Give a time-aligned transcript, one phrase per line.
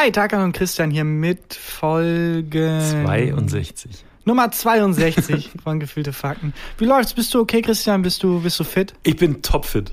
[0.00, 4.04] Hi, Takan und Christian hier mit Folge 62.
[4.24, 6.54] Nummer 62 von Gefühlte Fakten.
[6.78, 7.14] Wie läuft's?
[7.14, 8.02] Bist du okay, Christian?
[8.02, 8.94] Bist du, bist du fit?
[9.02, 9.90] Ich bin topfit.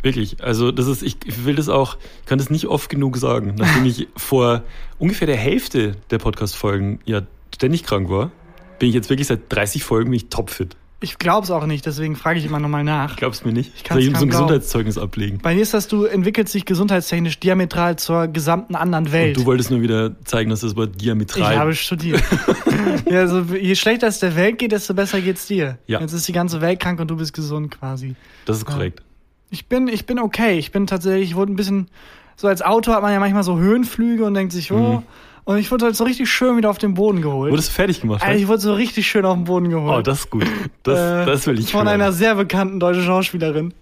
[0.00, 0.42] Wirklich.
[0.42, 3.84] Also, das ist, ich will das auch, ich kann das nicht oft genug sagen, nachdem
[3.84, 4.62] ich vor
[4.98, 7.20] ungefähr der Hälfte der Podcast-Folgen ja
[7.54, 8.30] ständig krank war,
[8.78, 10.78] bin ich jetzt wirklich seit 30 Folgen bin ich topfit.
[11.02, 13.16] Ich glaub's auch nicht, deswegen frage ich immer nochmal nach.
[13.16, 13.72] Glaubst mir nicht?
[13.76, 14.46] Ich Soll ich ihm so ein glauben.
[14.46, 15.38] Gesundheitszeugnis ablegen?
[15.42, 19.36] Bei dir ist das, du entwickelst dich gesundheitstechnisch diametral zur gesamten anderen Welt.
[19.36, 21.56] Und du wolltest nur wieder zeigen, dass das Wort ich diametral.
[21.58, 22.22] habe studiert.
[23.10, 25.78] ja, also, je schlechter es der Welt geht, desto besser geht's dir.
[25.86, 26.00] Ja.
[26.00, 28.14] Jetzt ist die ganze Welt krank und du bist gesund quasi.
[28.44, 29.02] das ist korrekt.
[29.50, 30.58] Ich bin, ich bin okay.
[30.58, 31.88] Ich bin tatsächlich, ich wurde ein bisschen,
[32.36, 35.02] so als Autor hat man ja manchmal so Höhenflüge und denkt sich, oh, Mhm.
[35.44, 37.50] Und ich wurde halt so richtig schön wieder auf den Boden geholt.
[37.50, 38.22] Wurdest du fertig gemacht?
[38.22, 39.98] Alter, ich wurde so richtig schön auf den Boden geholt.
[39.98, 40.46] oh, das ist gut.
[40.82, 41.88] Das, Äh, das will ich Von hören.
[42.00, 43.74] einer sehr bekannten deutschen Schauspielerin.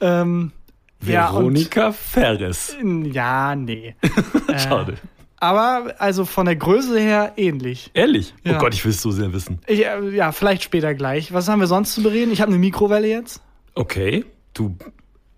[0.00, 0.52] Ähm,
[1.00, 2.72] Veronika Ferres.
[2.74, 3.94] Ja, und, ja, nee.
[4.48, 4.94] Äh, Schade.
[5.38, 7.90] Aber also von der Größe her ähnlich.
[7.92, 8.34] Ehrlich?
[8.44, 8.56] Ja.
[8.56, 9.58] Oh Gott, ich will es so sehr wissen.
[9.66, 11.32] Ich, äh, ja, vielleicht später gleich.
[11.34, 12.32] Was haben wir sonst zu bereden?
[12.32, 13.42] Ich habe eine Mikrowelle jetzt.
[13.74, 14.76] Okay, du.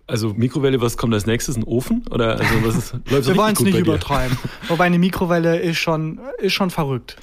[0.07, 1.57] Also Mikrowelle, was kommt als nächstes?
[1.57, 2.05] Ein Ofen?
[2.09, 4.37] Oder also was ist, läuft Wir wollen es nicht übertreiben.
[4.69, 7.17] Wobei eine Mikrowelle ist schon, ist schon verrückt.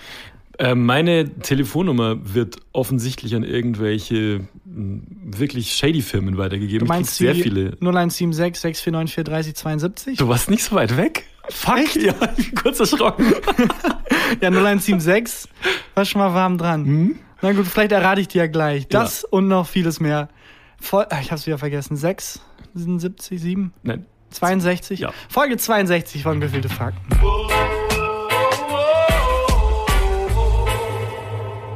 [0.58, 6.86] Äh, meine Telefonnummer wird offensichtlich an irgendwelche mh, wirklich shady Firmen weitergegeben.
[6.86, 7.72] Du meinst sehr viele.
[7.80, 10.18] 0176 649 43072?
[10.18, 11.24] Du warst nicht so weit weg?
[11.48, 13.34] Fuck, ja, ich bin kurz erschrocken.
[14.40, 15.48] Ja, 0176.
[15.94, 16.84] War schon mal warm dran.
[16.86, 17.18] Hm?
[17.42, 18.88] Na gut, vielleicht errate ich dir ja gleich.
[18.88, 20.28] Das und noch vieles mehr.
[20.80, 21.96] Voll, ah, ich hab's wieder vergessen.
[21.96, 22.40] 6,
[22.74, 24.06] 77, 7, Nein.
[24.30, 25.00] 62?
[25.00, 25.12] Ja.
[25.28, 27.08] Folge 62 von Gefühlte Fakten.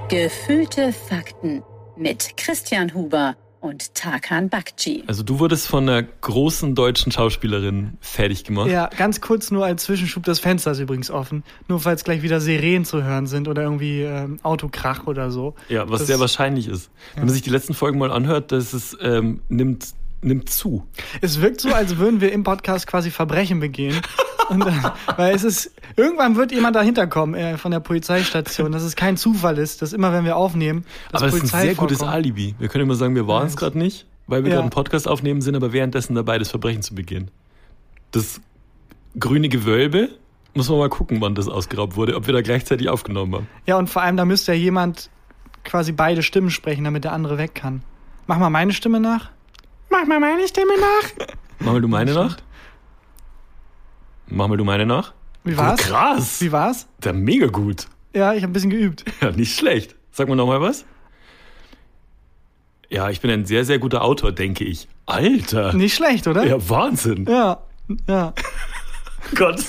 [0.09, 1.63] Gefühlte Fakten
[1.97, 5.05] mit Christian Huber und Tarkan Bakci.
[5.07, 8.71] Also du wurdest von einer großen deutschen Schauspielerin fertig gemacht.
[8.71, 11.43] Ja, ganz kurz nur als Zwischenschub, das Fenster ist übrigens offen.
[11.69, 15.55] Nur falls gleich wieder Sirenen zu hören sind oder irgendwie ähm, Autokrach oder so.
[15.69, 16.91] Ja, was Das- sehr wahrscheinlich ist.
[17.15, 19.89] Wenn man sich die letzten Folgen mal anhört, dass es ähm, nimmt,
[20.23, 20.87] nimmt zu.
[21.21, 24.01] Es wirkt so, als würden wir im Podcast quasi Verbrechen begehen.
[24.49, 24.73] Und, äh,
[25.17, 29.17] weil es ist, irgendwann wird jemand dahinter kommen äh, von der Polizeistation, dass es kein
[29.19, 32.17] Zufall ist, dass immer, wenn wir aufnehmen, dass Aber es ist ein sehr gutes vorkommt.
[32.17, 32.55] Alibi.
[32.59, 33.59] Wir können immer sagen, wir waren es Ja.
[33.61, 34.55] gerade nicht, weil wir Ja.
[34.57, 37.31] gerade einen Podcast aufnehmen, sind aber währenddessen dabei, das Verbrechen zu begehen.
[38.11, 38.41] Das
[39.19, 40.09] grüne Gewölbe,
[40.55, 43.49] muss man mal gucken, wann das ausgeraubt wurde, ob wir da gleichzeitig aufgenommen haben.
[43.67, 45.11] Ja, und vor allem, da müsste ja jemand
[45.65, 47.83] quasi beide Stimmen sprechen, damit der andere weg kann.
[48.27, 49.31] Mach mal meine Stimme nach.
[49.91, 51.27] Mach mal meine Stimme nach.
[51.61, 52.37] Mach mal du meine nach.
[54.27, 55.13] Mach mal du meine nach.
[55.45, 55.81] Wie war's?
[55.81, 56.41] Oh, krass.
[56.41, 56.87] Wie war's?
[57.05, 57.87] Ja, mega gut.
[58.15, 59.05] Ja, ich habe ein bisschen geübt.
[59.21, 59.95] Ja, nicht schlecht.
[60.13, 60.85] Sag mal nochmal was.
[62.91, 64.89] Ja, ich bin ein sehr, sehr guter Autor, denke ich.
[65.07, 65.73] Alter.
[65.75, 66.45] Nicht schlecht, oder?
[66.47, 67.27] Ja, Wahnsinn.
[67.27, 67.61] Ja,
[68.07, 68.33] ja.
[69.35, 69.61] Gott.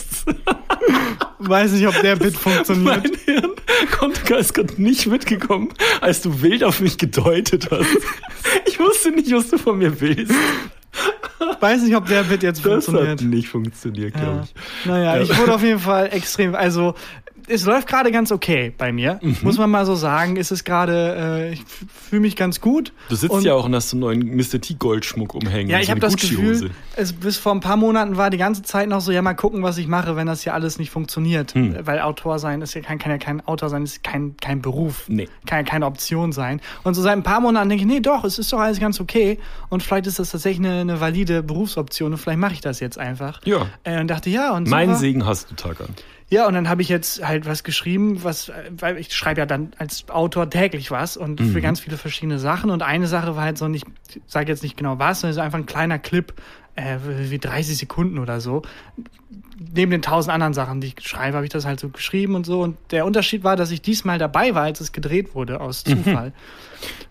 [1.39, 3.03] Weiß nicht, ob der Bit funktioniert.
[3.03, 3.51] Mein Hirn
[3.97, 5.69] konnte, ist gerade nicht mitgekommen,
[6.01, 7.87] als du wild auf mich gedeutet hast.
[8.65, 10.33] Ich wusste nicht, was du von mir willst.
[11.59, 13.21] Weiß nicht, ob der Bit jetzt Das funktioniert.
[13.21, 14.43] hat nicht funktioniert, glaube Ja.
[14.43, 14.85] ich.
[14.85, 15.21] Naja, Ja.
[15.21, 16.95] ich wurde auf jeden Fall extrem, also
[17.49, 19.37] es läuft gerade ganz okay bei mir, Mhm.
[19.41, 20.37] muss man mal so sagen.
[20.37, 21.63] Es ist gerade, äh, ich
[22.09, 22.93] fühle mich ganz gut.
[23.09, 24.61] Du sitzt Und- ja auch und hast so einen neuen Mr.
[24.61, 25.69] T Goldschmuck umhängen.
[25.69, 28.61] Ja, ich so habe das Gefühl, es bis vor ein paar Monaten war die ganze
[28.61, 31.53] Zeit noch so, ja mal gucken, was ich mache, wenn das hier alles nicht funktioniert.
[31.55, 31.75] Hm.
[31.85, 35.05] Weil Autor sein ist ja kein, kann ja kein Autor sein, ist kein, kein Beruf.
[35.07, 35.27] Nee.
[35.45, 36.61] Kann ja keine Option sein.
[36.83, 38.99] Und so seit ein paar Monaten denke ich, nee, doch, es ist doch alles ganz
[38.99, 39.39] okay.
[39.69, 42.97] Und vielleicht ist das tatsächlich eine, eine valide Berufsoption und vielleicht mache ich das jetzt
[42.97, 43.41] einfach.
[43.45, 43.67] Ja.
[43.83, 44.99] Äh, und dachte, ja, und Mein super.
[44.99, 45.87] Segen hast du, Takan.
[46.31, 49.71] Ja, und dann habe ich jetzt halt was geschrieben, was, weil ich schreibe ja dann
[49.79, 51.51] als Autor täglich was und Mhm.
[51.51, 52.69] für ganz viele verschiedene Sachen.
[52.69, 55.41] Und eine Sache war halt so, nicht, ich sage jetzt nicht genau was, sondern so
[55.41, 56.31] einfach ein kleiner Clip,
[56.79, 58.61] äh, wie 30 Sekunden oder so.
[59.73, 62.45] Neben den tausend anderen Sachen, die ich schreibe, habe ich das halt so geschrieben und
[62.45, 62.61] so.
[62.61, 66.33] Und der Unterschied war, dass ich diesmal dabei war, als es gedreht wurde, aus Zufall.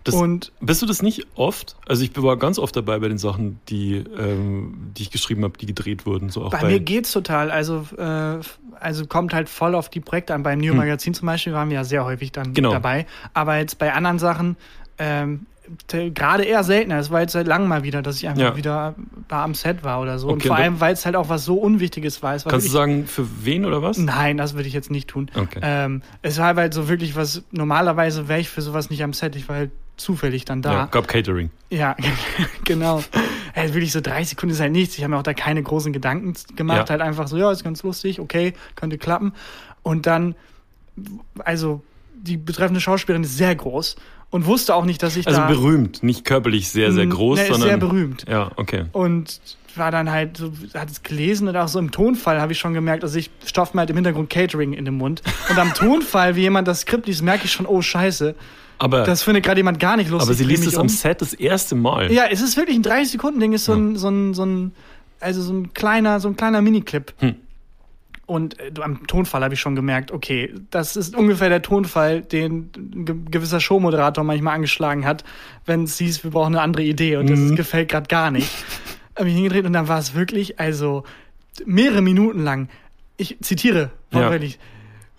[0.03, 1.75] Das, Und bist du das nicht oft?
[1.87, 5.57] Also ich war ganz oft dabei bei den Sachen, die, ähm, die ich geschrieben habe,
[5.59, 6.29] die gedreht wurden.
[6.29, 7.51] So auch bei, bei, mir geht's total.
[7.51, 8.39] Also, äh,
[8.79, 10.41] also kommt halt voll auf die Projekte an.
[10.41, 12.53] Beim New Magazin zum Beispiel waren wir ja sehr häufig dann Hm.
[12.55, 12.71] Genau.
[12.71, 13.05] dabei.
[13.35, 14.57] Aber jetzt bei anderen Sachen
[14.97, 15.45] ähm,
[15.87, 16.99] gerade eher seltener.
[16.99, 18.55] Es war jetzt seit langem mal wieder, dass ich einfach Ja.
[18.57, 18.95] wieder
[19.27, 20.27] da am Set war oder so.
[20.27, 22.37] und Okay, vor und allem, weil es halt auch was so Unwichtiges war.
[22.37, 23.97] Kannst du sagen, für wen oder was?
[23.97, 25.29] Nein, das würde ich jetzt nicht tun.
[25.35, 25.59] Okay.
[25.61, 29.35] Ähm, es war halt so wirklich was, normalerweise wäre ich für sowas nicht am Set.
[29.35, 30.71] Ich war halt zufällig dann da.
[30.73, 31.49] Ja, gab Catering.
[31.69, 31.95] Ja,
[32.63, 33.03] genau.
[33.55, 34.97] Halt wirklich so 30 Sekunden ist halt nichts.
[34.97, 36.87] Ich habe mir auch da keine großen Gedanken gemacht.
[36.87, 36.89] Ja.
[36.89, 39.33] Halt einfach so, ja, ist ganz lustig, okay, könnte klappen.
[39.83, 40.35] Und dann,
[41.39, 41.83] also
[42.13, 43.95] die betreffende Schauspielerin ist sehr groß
[44.31, 47.43] und wusste auch nicht, dass ich Also da berühmt, nicht körperlich sehr, sehr groß, ne,
[47.43, 47.69] ist sondern.
[47.69, 48.25] sehr berühmt.
[48.29, 48.85] Ja, okay.
[48.91, 49.39] und
[49.75, 52.73] war dann halt so, hat es gelesen und auch so im Tonfall habe ich schon
[52.73, 56.35] gemerkt, also ich stopfe mir halt im Hintergrund Catering in den Mund und am Tonfall,
[56.35, 58.35] wie jemand das Skript liest, merke ich schon, oh Scheiße,
[58.79, 60.27] Aber, das findet gerade jemand gar nicht lustig.
[60.27, 62.11] aber sie liest es am Set das erste Mal.
[62.11, 64.71] Ja, es ist wirklich ein 30 Sekunden Ding, ist so ein so ein so ein
[65.19, 67.13] also so ein kleiner so ein kleiner Miniclip.
[67.19, 67.35] Hm.
[68.29, 72.69] Und äh, am Tonfall habe ich schon gemerkt, okay, das ist ungefähr der Tonfall, den
[72.77, 75.23] ein ge gewisser Showmoderator manchmal angeschlagen hat,
[75.65, 77.55] wenn es hieß, wir brauchen eine andere Idee und das Mhm.
[77.55, 78.49] gefällt gerade gar nicht.
[79.17, 81.03] habe ich hingedreht und dann war es wirklich, also
[81.65, 82.69] mehrere Minuten lang,
[83.17, 84.19] ich zitiere, Ja.
[84.21, 84.59] wortwörtlich,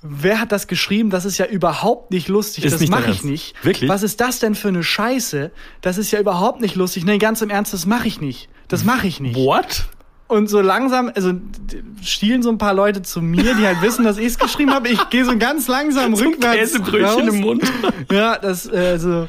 [0.03, 1.11] Wer hat das geschrieben?
[1.11, 2.65] Das ist ja überhaupt nicht lustig.
[2.65, 3.55] Ist das mache ich nicht.
[3.63, 3.87] Wirklich?
[3.91, 5.51] Was ist das denn für eine Scheiße?
[5.83, 7.05] Das ist ja überhaupt nicht lustig.
[7.05, 8.49] Nee, ganz im Ernst, das mache ich nicht.
[8.69, 9.37] Das mache ich nicht.
[9.37, 9.91] What?
[10.31, 11.33] Und so langsam, also
[12.03, 14.89] stielen so ein paar Leute zu mir, die halt wissen, dass ich es geschrieben habe.
[14.89, 17.35] Ich gehe so ganz langsam So rückwärts Käsebrötchen raus.
[17.35, 17.73] im Mund.
[18.13, 19.29] Ja, das äh, so,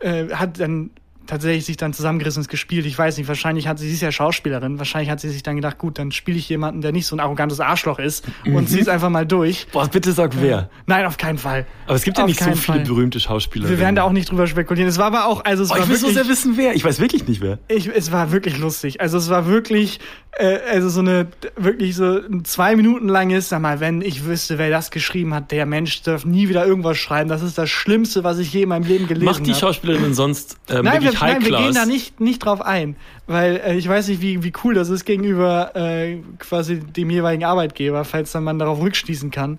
[0.00, 0.90] äh, hat dann
[1.26, 2.84] tatsächlich sich dann zusammengerissen und es gespielt.
[2.84, 5.56] Ich weiß nicht, wahrscheinlich hat sie, sie ist ja Schauspielerin, wahrscheinlich hat sie sich dann
[5.56, 8.56] gedacht, gut, dann spiele ich jemanden, der nicht so ein arrogantes Arschloch ist Mhm.
[8.56, 9.66] und zieh es einfach mal durch.
[9.72, 10.68] Boah, bitte sag wer.
[10.84, 11.64] Nein, auf keinen Fall.
[11.86, 12.80] Aber es gibt ja Auf nicht so viele Fall.
[12.80, 13.70] berühte Schauspieler.
[13.70, 14.86] Wir werden da auch nicht drüber spekulieren.
[14.86, 16.74] Es war aber auch, also es Oh, war ich will so wirklich, sehr wissen, wer.
[16.76, 17.58] Ich weiß wirklich nicht wer.
[17.68, 19.00] ich, es war wirklich lustig.
[19.00, 20.00] Also es war wirklich,
[20.36, 24.70] äh, also so eine, wirklich so zwei Minuten langes, sag mal, wenn ich wüsste, wer
[24.70, 27.28] das geschrieben hat, der Mensch darf nie wieder irgendwas schreiben.
[27.28, 29.38] Das ist das Schlimmste, was ich je in meinem Leben gelesen habe.
[29.38, 32.60] Macht die Schauspielerin sonst ähm, Nein, wir, wirklich nein, wir gehen da nicht, nicht drauf
[32.60, 32.96] ein,
[33.26, 37.44] weil äh, ich weiß nicht, wie, wie cool das ist gegenüber äh, quasi dem jeweiligen
[37.44, 39.58] Arbeitgeber, falls dann man darauf rückschließen kann.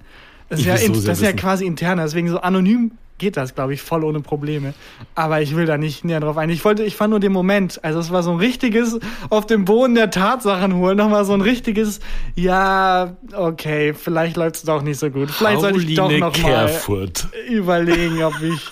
[0.49, 3.73] Das ist, ja, so das ist ja quasi interner, deswegen so anonym geht das, glaube
[3.73, 4.73] ich, voll ohne Probleme.
[5.15, 6.49] Aber ich will da nicht näher drauf ein.
[6.49, 9.65] Ich wollte, ich fand nur den Moment, also es war so ein richtiges auf dem
[9.65, 11.99] Boden der Tatsachen holen, nochmal so ein richtiges,
[12.35, 15.31] ja, okay, vielleicht läuft es doch nicht so gut.
[15.31, 17.27] Vielleicht sollte ich doch Pauline noch mal Kerfurt.
[17.49, 18.61] überlegen, ob ich.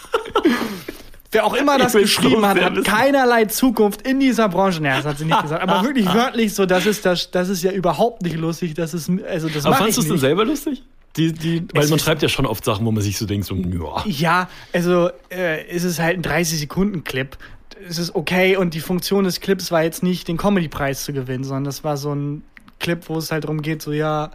[1.31, 4.83] Wer auch immer das geschrieben so hat, hat keinerlei Zukunft in dieser Branche.
[4.83, 5.63] Naja, das hat sie nicht gesagt.
[5.63, 8.75] Aber wirklich wörtlich so, das ist das, das ist ja überhaupt nicht lustig.
[8.75, 10.83] Das ist, also das Aber fandest du es denn selber lustig?
[11.15, 13.45] Die, die, weil Es man schreibt ja schon oft Sachen, wo man sich so denkt,
[13.45, 14.03] so, ja.
[14.05, 17.37] Ja, also äh, ist es halt ein 30-Sekunden-Clip.
[17.87, 21.43] Es ist okay und die Funktion des Clips war jetzt nicht, den Comedy-Preis zu gewinnen,
[21.43, 22.43] sondern das war so ein
[22.79, 24.31] Clip, wo es halt darum geht, so ja,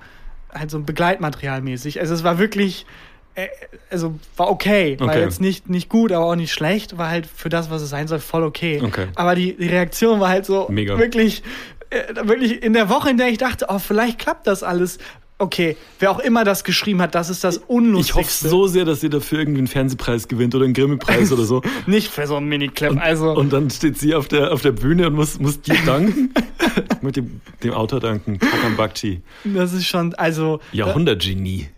[0.52, 1.98] halt so ein Begleitmaterial mäßig.
[2.00, 2.86] Also es war wirklich,
[3.34, 3.48] äh,
[3.90, 4.96] also war okay.
[5.00, 5.20] War Okay.
[5.20, 6.96] jetzt nicht, nicht gut, aber auch nicht schlecht.
[6.96, 8.80] War halt für das, was es sein soll, voll okay.
[8.84, 9.06] Okay.
[9.16, 10.96] Aber die, die Reaktion war halt so Mega.
[10.98, 11.42] wirklich,
[11.90, 14.98] äh, wirklich in der Woche, in der ich dachte, oh, vielleicht klappt das alles.
[15.40, 18.46] Okay, wer auch immer das geschrieben hat, das ist das Ich Unlustigste.
[18.46, 21.62] hoffe so sehr, dass sie dafür irgendwie einen Fernsehpreis gewinnt oder einen Grimme-Preis oder so.
[21.86, 22.98] Nicht für so einen Miniclip.
[23.00, 26.34] Also, Und dann steht sie auf der, auf der Bühne und muss, muss dir danken.
[27.02, 28.40] Mit dem, dem Autor danken.
[28.40, 29.22] Hakan Bakci.
[29.44, 31.68] das ist schon, also, Jahrhundertgenie.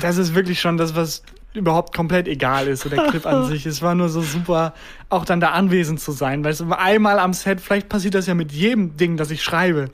[0.00, 1.22] das ist wirklich schon das, was
[1.54, 3.66] überhaupt komplett egal ist, so der Clip an sich.
[3.66, 4.74] Es war nur so super,
[5.10, 8.26] auch dann da anwesend zu sein, weil es war einmal am Set, vielleicht passiert das
[8.26, 9.90] ja mit jedem Ding, das ich schreibe.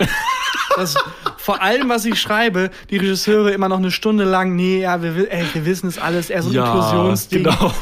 [0.77, 0.95] Das,
[1.37, 5.17] vor allem, was ich schreibe, die Regisseure immer noch eine Stunde lang, nee, ja, wir,
[5.17, 7.45] wi- ey, wir wissen es alles, er ist so ein Inklusionsding.
[7.45, 7.73] genau.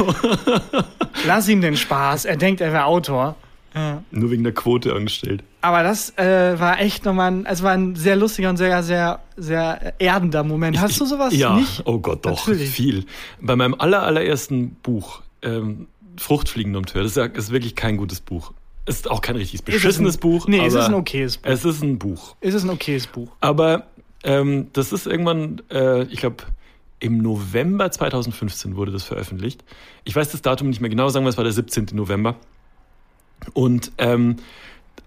[1.27, 3.37] Lass ihm den Spaß, er denkt, er wäre Autor.
[3.75, 4.03] Ja.
[4.11, 5.45] Nur wegen der Quote angestellt.
[5.61, 9.21] Aber das äh, war echt nochmal ein, es war ein sehr lustiger und sehr, sehr,
[9.37, 10.81] sehr erdender Moment.
[10.81, 11.83] Hast du sowas ja, nicht?
[11.85, 12.71] oh Gott, doch, Natürlich.
[12.71, 13.05] viel.
[13.41, 15.87] Bei meinem aller, allerersten Buch, ähm,
[16.17, 18.53] Fruchtfliegen um Tür, das ja, ist wirklich kein gutes Buch.
[18.91, 20.49] Ist auch kein richtig Ist es beschissenes ein, Buch.
[20.49, 21.51] Nee, es ist ein okayes Buch.
[21.51, 22.37] Es ist ein Buch.
[22.41, 23.31] Es ist ein okayes Buch.
[23.41, 23.87] Aber
[24.25, 26.45] ähm, das ist irgendwann, äh, ich glaube,
[26.99, 29.65] im November 2015 wurde das veröffentlicht.
[30.05, 31.87] Ich weiß das Datum nicht mehr genau, sagen wir, es war der 17.
[31.93, 32.37] November.
[33.55, 34.37] Und ähm,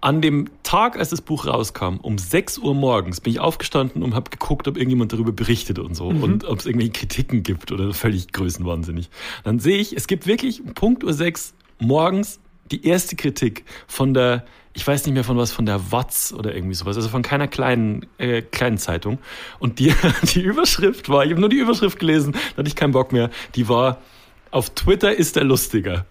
[0.01, 4.15] an dem Tag, als das Buch rauskam, um 6 Uhr morgens, bin ich aufgestanden und
[4.15, 7.93] habe geguckt, ob irgendjemand darüber berichtet und so und ob es irgendwelche Kritiken gibt oder
[7.93, 9.09] völlig größenwahnsinnig.
[9.43, 12.39] Dann sehe ich, es gibt wirklich um Punkt Uhr 6 morgens
[12.73, 16.55] die erste Kritik von der, ich weiß nicht mehr von was, von der Watz oder
[16.55, 19.19] irgendwie sowas, also von keiner kleinen, äh, kleinen Zeitung.
[19.59, 19.93] Und die,
[20.33, 23.29] die Überschrift war, ich habe nur die Überschrift gelesen, da hatte ich keinen Bock mehr,
[23.55, 24.01] die war,
[24.49, 26.05] auf Twitter ist er lustiger.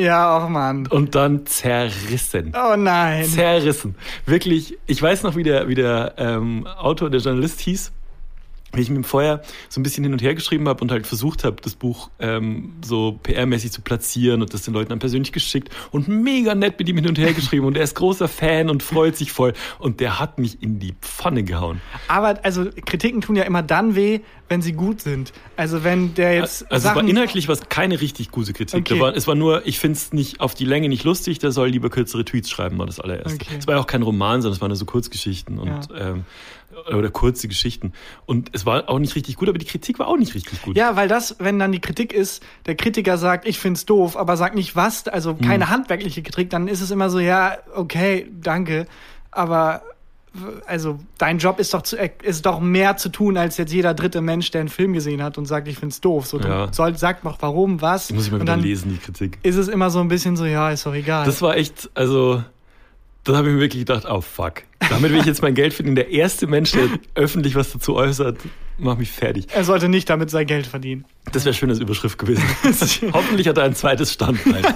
[0.00, 0.86] Ja, auch Mann.
[0.86, 2.54] Und dann zerrissen.
[2.54, 3.24] Oh nein.
[3.24, 3.96] Zerrissen.
[4.26, 7.90] Wirklich, ich weiß noch, wie der, wie der ähm, Autor, der Journalist hieß,
[8.74, 11.06] wie ich mit ihm vorher so ein bisschen hin und her geschrieben habe und halt
[11.06, 15.32] versucht habe, das Buch ähm, so PR-mäßig zu platzieren und das den Leuten dann persönlich
[15.32, 18.68] geschickt und mega nett mit ihm hin und her geschrieben und er ist großer Fan
[18.68, 21.80] und freut sich voll und der hat mich in die Pfanne gehauen.
[22.08, 24.20] Aber also Kritiken tun ja immer dann weh,
[24.50, 25.32] wenn sie gut sind.
[25.56, 28.80] Also wenn der jetzt Also es Sachen, war inhaltlich was keine richtig gute Kritik.
[28.80, 29.00] Okay.
[29.00, 31.68] War, es war nur, ich finde es nicht auf die Länge nicht lustig, der soll
[31.68, 33.34] lieber kürzere Tweets schreiben, war das allererste.
[33.34, 33.56] Okay.
[33.58, 36.10] Es war ja auch kein Roman, sondern es waren nur so Kurzgeschichten und Ja.
[36.12, 36.24] ähm,
[36.94, 37.92] oder kurze Geschichten.
[38.26, 40.76] Und es war auch nicht richtig gut, aber die Kritik war auch nicht richtig gut.
[40.76, 44.36] Ja, weil das, wenn dann die Kritik ist, der Kritiker sagt, ich find's doof, aber
[44.36, 45.70] sagt nicht was, also keine Mhm.
[45.70, 48.86] handwerkliche Kritik, dann ist es immer so, ja, okay, danke,
[49.30, 49.82] aber
[50.66, 54.20] also dein Job ist doch zu, ist doch mehr zu tun als jetzt jeder dritte
[54.20, 56.26] Mensch, der einen Film gesehen hat und sagt, ich find's doof.
[56.26, 56.72] So, Ja.
[56.72, 58.12] soll, sag doch warum, was.
[58.12, 59.38] Muss ich mal und wieder dann lesen, die Kritik.
[59.42, 61.24] ist es immer so ein bisschen so, ja, ist doch egal.
[61.26, 62.44] Das war echt, also,
[63.32, 64.62] da habe ich mir wirklich gedacht, oh fuck.
[64.88, 65.96] Damit will ich jetzt mein Geld verdienen.
[65.96, 68.38] Der erste Mensch, der öffentlich was dazu äußert,
[68.78, 69.46] macht mich fertig.
[69.52, 71.04] er sollte nicht damit sein Geld verdienen.
[71.32, 72.44] Das wäre schön als Überschrift gewesen.
[73.12, 74.62] Hoffentlich hat er ein zweites Standbein.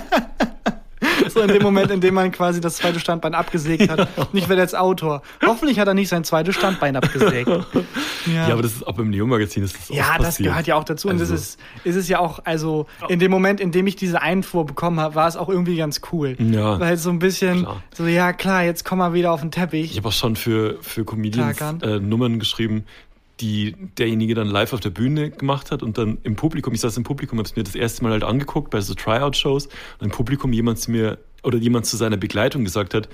[1.34, 4.32] So in dem Moment, in dem man quasi das zweite Standbein abgesägt hat.
[4.34, 5.22] Nicht wer als Autor.
[5.44, 7.48] Hoffentlich hat er nicht sein zweites Standbein abgesägt.
[7.48, 10.48] Ja, Ja, aber das ist auch beim Neo-Magazin ist das Ja, oft das passiert.
[10.50, 11.08] gehört ja auch dazu.
[11.08, 13.96] Und Also- das ist, ist es ja auch, also in dem Moment, in dem ich
[13.96, 16.36] diese Einfuhr bekommen habe, war es auch irgendwie ganz cool.
[16.38, 16.78] Ja.
[16.78, 17.82] Weil so ein bisschen, Klar.
[17.94, 19.90] so ja klar, jetzt komm mal wieder auf den Teppich.
[19.92, 22.84] Ich habe auch schon für, für Comedians äh, Nummern geschrieben,
[23.40, 26.96] die derjenige dann live auf der Bühne gemacht hat und dann im Publikum, ich saß
[26.96, 30.10] im Publikum, habe es mir das erste Mal halt angeguckt bei so Tryout-Shows und im
[30.10, 33.08] Publikum jemand zu mir oder jemand zu seiner Begleitung gesagt hat,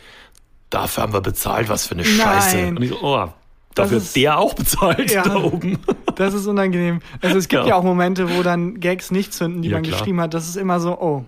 [0.71, 2.57] dafür haben wir bezahlt, was für eine Scheiße.
[2.57, 2.77] Nein.
[2.77, 3.17] Und ich so, oh,
[3.75, 5.23] Das dafür ist- hat der auch bezahlt Ja.
[5.23, 5.79] da oben.
[6.17, 6.99] Das ist unangenehm.
[7.23, 7.69] Also es gibt Ja.
[7.69, 9.99] ja auch Momente, wo dann Gags nicht zünden, die Ja, man klar.
[10.01, 10.35] geschrieben hat.
[10.35, 11.25] Das ist immer so, oh,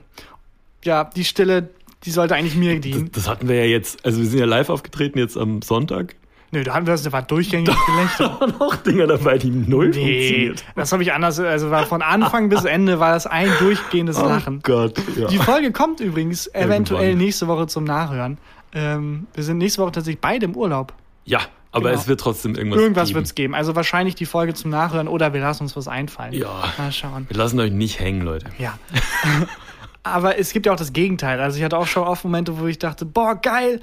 [0.85, 1.71] ja, die Stille,
[2.05, 3.11] die sollte eigentlich mir Das, dienen.
[3.13, 6.17] das hatten wir ja jetzt, also wir sind ja live aufgetreten jetzt am Sonntag.
[6.53, 8.29] Nö, da haben wir das war durchgängig Gelächter.
[8.29, 10.65] Da waren auch Dinger dabei, die null Nee, funktioniert.
[10.75, 14.57] das habe ich anders, also war von Anfang bis Ende war das ein durchgehendes Lachen.
[14.59, 15.29] Oh Gott, ja.
[15.29, 17.25] Die Folge kommt übrigens eventuell Irgendwann.
[17.25, 18.39] nächste Woche zum Nachhören.
[18.73, 20.93] Ähm, wir sind nächste Woche tatsächlich beide im Urlaub.
[21.25, 21.41] ja,
[21.73, 22.01] aber Genau.
[22.01, 23.15] es wird trotzdem irgendwas Irgendwas geben.
[23.15, 23.55] wird es geben.
[23.55, 26.33] Also wahrscheinlich die Folge zum Nachhören oder wir lassen uns was einfallen.
[26.33, 26.65] Ja.
[26.79, 27.27] Mal schauen.
[27.29, 28.47] Wir lassen euch nicht hängen, Leute.
[28.59, 28.77] Ja.
[30.03, 31.41] aber es gibt ja auch das Gegenteil.
[31.41, 33.81] Also ich hatte auch schon oft Momente, wo ich dachte, boah, geil.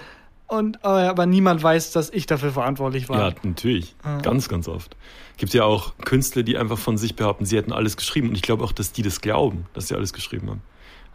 [0.48, 3.30] Und äh, aber niemand weiß, dass ich dafür verantwortlich war.
[3.30, 3.96] Ja, natürlich.
[4.24, 4.96] Ganz, ganz oft.
[5.36, 8.30] Gibt ja auch Künstler, die einfach von sich behaupten, sie hätten alles geschrieben.
[8.30, 10.62] Und ich glaube auch, dass die das glauben, dass sie alles geschrieben haben.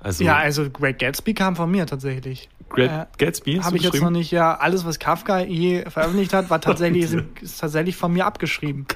[0.01, 2.49] Also, Ja, also Great Gatsby kam von mir tatsächlich.
[2.69, 6.51] Great äh, Gatsby Habe ich jetzt noch nicht, ja, alles, was Kafka je veröffentlicht hat,
[6.51, 8.87] war tatsächlich, ist, ist tatsächlich von mir abgeschrieben.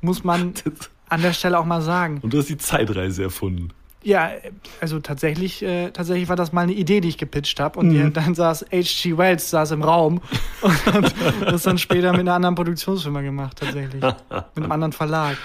[0.00, 0.54] Muss man
[1.08, 2.20] an der Stelle auch mal sagen.
[2.22, 3.72] Und du hast die Zeitreise erfunden.
[4.04, 4.30] Ja,
[4.80, 7.78] also tatsächlich, äh, tatsächlich war das mal eine Idee, die ich gepitcht habe.
[7.78, 8.12] Und Mhm.
[8.12, 9.16] dann saß H.G.
[9.16, 10.20] Wells saß im Raum
[10.62, 11.14] und hat
[11.46, 14.02] das dann später mit einer anderen Produktionsfirma gemacht, tatsächlich.
[14.02, 15.36] mit einem anderen Verlag.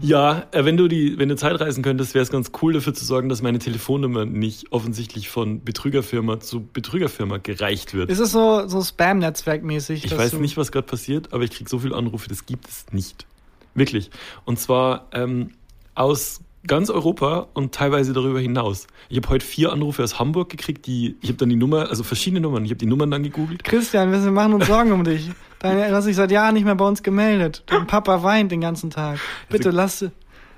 [0.00, 3.04] Ja, äh, wenn du die, wenn du Zeitreisen könntest, wäre es ganz cool dafür zu
[3.04, 8.08] sorgen, dass meine Telefonnummer nicht offensichtlich von Betrügerfirma zu Betrügerfirma gereicht wird.
[8.10, 10.04] Ist es so, so Spam-Netzwerk-mäßig?
[10.06, 12.86] Ich weiß nicht, was gerade passiert, aber ich kriege so viele Anrufe, das gibt es
[12.92, 13.26] nicht.
[13.74, 14.10] Wirklich.
[14.46, 15.50] Und zwar ähm,
[15.94, 18.86] aus ganz Europa und teilweise darüber hinaus.
[19.08, 22.02] Ich habe heute vier Anrufe aus Hamburg gekriegt, die ich habe dann die Nummer, also
[22.02, 23.64] verschiedene Nummern, ich habe die Nummern dann gegoogelt.
[23.64, 25.30] Christian, wir machen uns Sorgen um dich.
[25.58, 27.62] Deine, du hast dich seit Jahren nicht mehr bei uns gemeldet.
[27.66, 29.18] Dein Papa weint den ganzen Tag.
[29.48, 30.04] Bitte lass,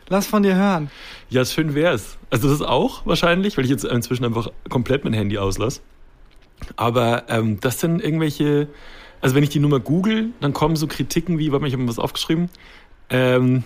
[0.08, 0.90] lass von dir hören.
[1.30, 2.18] Ja, schön wär's.
[2.30, 5.80] Also das auch wahrscheinlich, weil ich jetzt inzwischen einfach komplett mein Handy auslasse.
[6.76, 8.68] Aber ähm, das sind irgendwelche,
[9.20, 11.82] also wenn ich die Nummer google, dann kommen so Kritiken wie, warte mal, ich habe
[11.82, 12.50] mir was aufgeschrieben.
[13.10, 13.64] Ähm,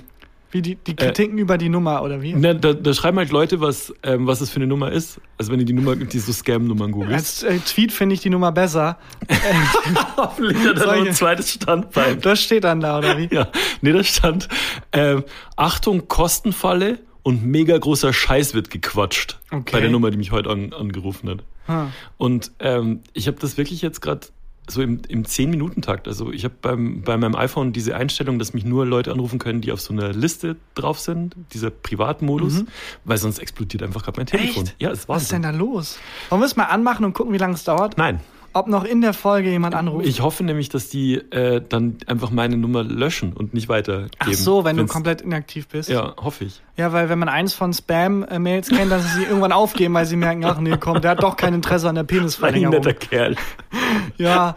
[0.52, 2.34] Wie die, die Kritiken über die Nummer, oder wie?
[2.34, 5.18] Na, da, da schreiben halt Leute, was, ähm, was das für eine Nummer ist.
[5.38, 7.42] Also wenn du die Nummer, die so Scam-Nummern googelst.
[7.42, 8.98] Als äh, Tweet finde ich die Nummer besser.
[10.18, 12.20] Hoffentlich hat er noch ein zweites Standbein.
[12.20, 13.34] Das steht dann da, oder wie?
[13.34, 13.48] ja,
[13.80, 14.48] nee, da stand,
[14.92, 15.24] ähm,
[15.56, 19.38] Achtung, Kostenfalle und mega großer Scheiß wird gequatscht.
[19.50, 19.72] Okay.
[19.72, 21.44] Bei der Nummer, die mich heute an, angerufen hat.
[21.64, 21.92] Hm.
[22.18, 24.26] Und ähm, ich habe das wirklich jetzt gerade
[24.68, 26.06] so im, im 10-Minuten-Takt.
[26.06, 29.60] Also ich habe beim, bei meinem iPhone diese Einstellung, dass mich nur Leute anrufen können,
[29.60, 32.64] die auf so einer Liste drauf sind, dieser Privatmodus,
[33.04, 34.62] weil sonst explodiert einfach gerade mein Telefon.
[34.62, 34.68] Mhm.
[34.68, 34.80] Echt?
[34.80, 35.98] Ja, es war Was ist denn da los?
[36.30, 37.98] Wollen wir es mal anmachen und gucken, wie lange es dauert?
[37.98, 38.20] Nein.
[38.54, 40.06] Ob noch in der Folge jemand anruft?
[40.06, 44.10] Ich hoffe nämlich, dass die äh, dann einfach meine Nummer löschen und nicht weitergeben.
[44.18, 45.88] Ach so, wenn du Wenn's- komplett inaktiv bist.
[45.88, 46.60] Ja, hoffe ich.
[46.76, 50.44] Ja, weil wenn man eins von Spam-Mails kennt, dass sie irgendwann aufgeben, weil sie merken,
[50.44, 52.74] ach nee, komm, der hat doch kein Interesse an der Ein Penisverlängerung.
[52.76, 53.36] netter Kerl.
[54.18, 54.56] Ja,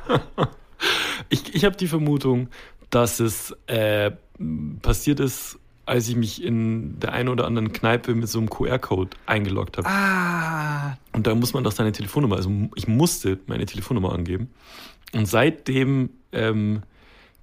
[1.30, 2.50] Ich, ich habe die Vermutung,
[2.90, 4.12] dass es äh,
[4.82, 9.12] passiert ist, als ich mich in der einen oder anderen Kneipe mit so einem QR-Code
[9.25, 9.88] eingeloggt habe.
[9.88, 14.50] ah, Und da muss man doch seine Telefonnummer, also ich musste meine Telefonnummer angeben.
[15.13, 16.82] Und seitdem ähm,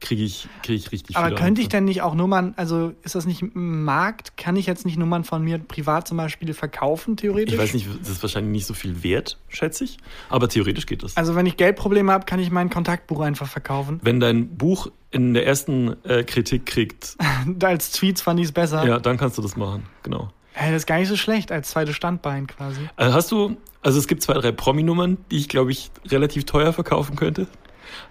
[0.02, 3.24] kriege ich, krieg ich richtig aber könnte ich denn nicht auch Nummern, also ist das
[3.24, 4.36] nicht ein Markt?
[4.36, 7.54] Kann ich jetzt nicht Nummern von mir privat zum Beispiel verkaufen, theoretisch?
[7.54, 9.96] Ich weiß nicht, das ist wahrscheinlich nicht so viel wert, schätze ich.
[10.28, 11.16] Aber theoretisch geht das.
[11.16, 14.00] Also wenn ich Geldprobleme habe, kann ich mein Kontaktbuch einfach verkaufen.
[14.02, 17.16] Wenn dein Buch in der ersten äh, Kritik kriegt,
[17.62, 18.84] Als Tweets fand ich es besser.
[18.86, 19.84] ja, dann kannst du das machen.
[20.02, 20.30] Genau.
[20.54, 22.80] Hey, das ist gar nicht so schlecht, als zweites Standbein quasi.
[22.96, 26.72] Also hast du, also es gibt zwei, drei Promi-Nummern, die ich, glaube ich, relativ teuer
[26.72, 27.46] verkaufen könnte.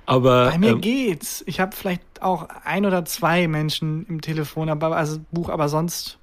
[0.05, 1.43] Aber Bei mir ähm, geht's.
[1.47, 6.17] Ich habe vielleicht auch ein oder zwei Menschen im Telefon, aber also Buch, aber sonst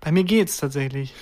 [0.00, 1.14] bei mir geht's tatsächlich.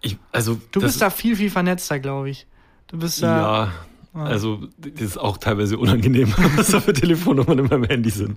[0.00, 2.46] ich, also Du bist da viel, viel vernetzter, glaube ich.
[2.88, 3.36] Du bist da.
[3.64, 3.72] Ja,
[4.14, 8.36] also das ist auch teilweise unangenehm, was da für Telefonnummern in meinem Handy sind.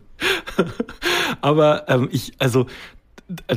[1.41, 2.67] Aber ähm, ich, also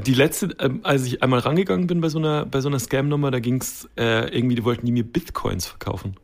[0.06, 3.30] die letzte, ähm, als ich einmal rangegangen bin bei so einer, bei so einer Scam-Nummer,
[3.30, 6.16] da ging's äh, irgendwie, die wollten die mir Bitcoins verkaufen.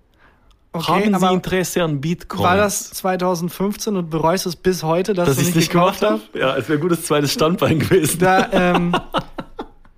[0.75, 2.43] Okay, Haben Sie Interesse an Bitcoins?
[2.43, 6.01] war das 2015 und bereust es bis heute, dass, dass du ich nicht, nicht gekauft
[6.01, 6.39] gemacht habe?
[6.39, 8.19] Ja, es wäre ein gutes zweites Standbein gewesen.
[8.19, 8.97] Da, ähm,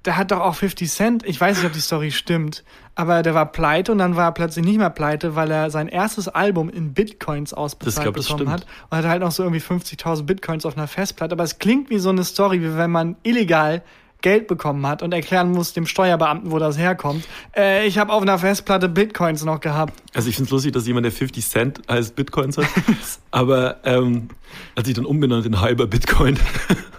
[0.04, 2.64] der hat doch auch 50 Cent, ich weiß nicht, ob die Story stimmt,
[2.94, 5.88] aber der war pleite und dann war er plötzlich nicht mehr pleite, weil er sein
[5.88, 9.62] erstes Album in Bitcoins ausbezahlt glaub, das bekommen hat und hat halt noch so irgendwie
[9.62, 11.32] 50.000 Bitcoins auf einer Festplatte.
[11.32, 13.82] Aber es klingt wie so eine Story, wie wenn man illegal
[14.22, 17.26] Geld bekommen hat und erklären muss dem Steuerbeamten, wo das herkommt.
[17.54, 19.92] Äh, ich habe auf einer Festplatte Bitcoins noch gehabt.
[20.14, 22.66] Also ich finde es lustig, dass jemand, der 50 Cent als Bitcoins hat,
[23.30, 24.28] aber ähm,
[24.76, 26.38] hat sich dann umbenannt in halber Bitcoin.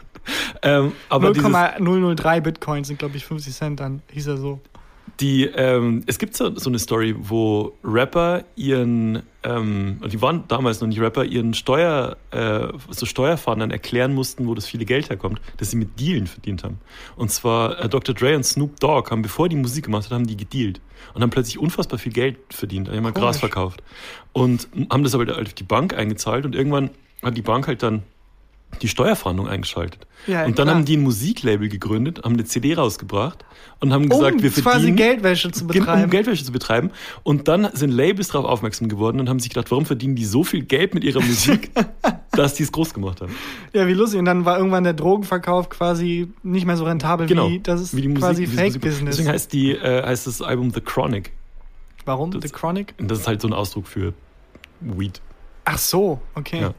[0.61, 4.61] ähm, aber dieses, 0,003 Bitcoins sind, glaube ich, 50 Cent, dann hieß er so.
[5.19, 10.81] Die, ähm, es gibt so, so eine Story, wo Rapper ihren, ähm, die waren damals
[10.81, 15.39] noch nicht Rapper, ihren Steuer, äh, so Steuerfahndern erklären mussten, wo das viele Geld herkommt,
[15.57, 16.79] dass sie mit Dealen verdient haben.
[17.15, 18.13] Und zwar äh, Dr.
[18.13, 20.81] Dre und Snoop Dogg haben, bevor die Musik gemacht haben, haben die gedealt
[21.13, 23.13] und haben plötzlich unfassbar viel Geld verdient, haben mal.
[23.13, 23.83] Gras verkauft
[24.33, 26.89] und haben das aber halt auf die Bank eingezahlt und irgendwann
[27.23, 28.03] hat die Bank halt dann
[28.81, 30.07] die Steuerfahndung eingeschaltet.
[30.27, 30.75] Ja, und dann klar.
[30.77, 33.45] haben die ein Musiklabel gegründet, haben eine CD rausgebracht
[33.79, 36.03] und haben gesagt, um wir quasi verdienen Geldwäsche zu betreiben.
[36.05, 36.91] um Geldwäsche zu betreiben.
[37.23, 40.43] Und dann sind Labels darauf aufmerksam geworden und haben sich gedacht, warum verdienen die so
[40.43, 41.69] viel Geld mit ihrer Musik,
[42.31, 43.35] dass die es groß gemacht haben.
[43.73, 44.19] Ja, wie lustig.
[44.19, 47.49] Und dann war irgendwann der Drogenverkauf quasi nicht mehr so rentabel Genau.
[47.49, 49.17] wie das ist Wie die Musik, quasi Fake-Business.
[49.17, 51.31] Deswegen heißt, die, äh, heißt das Album The Chronic.
[52.05, 52.31] Warum?
[52.31, 52.93] das- The Chronic?
[52.97, 54.13] Das ist halt so ein Ausdruck für
[54.81, 55.21] Weed.
[55.65, 56.61] Ach so, okay.
[56.61, 56.73] Ja.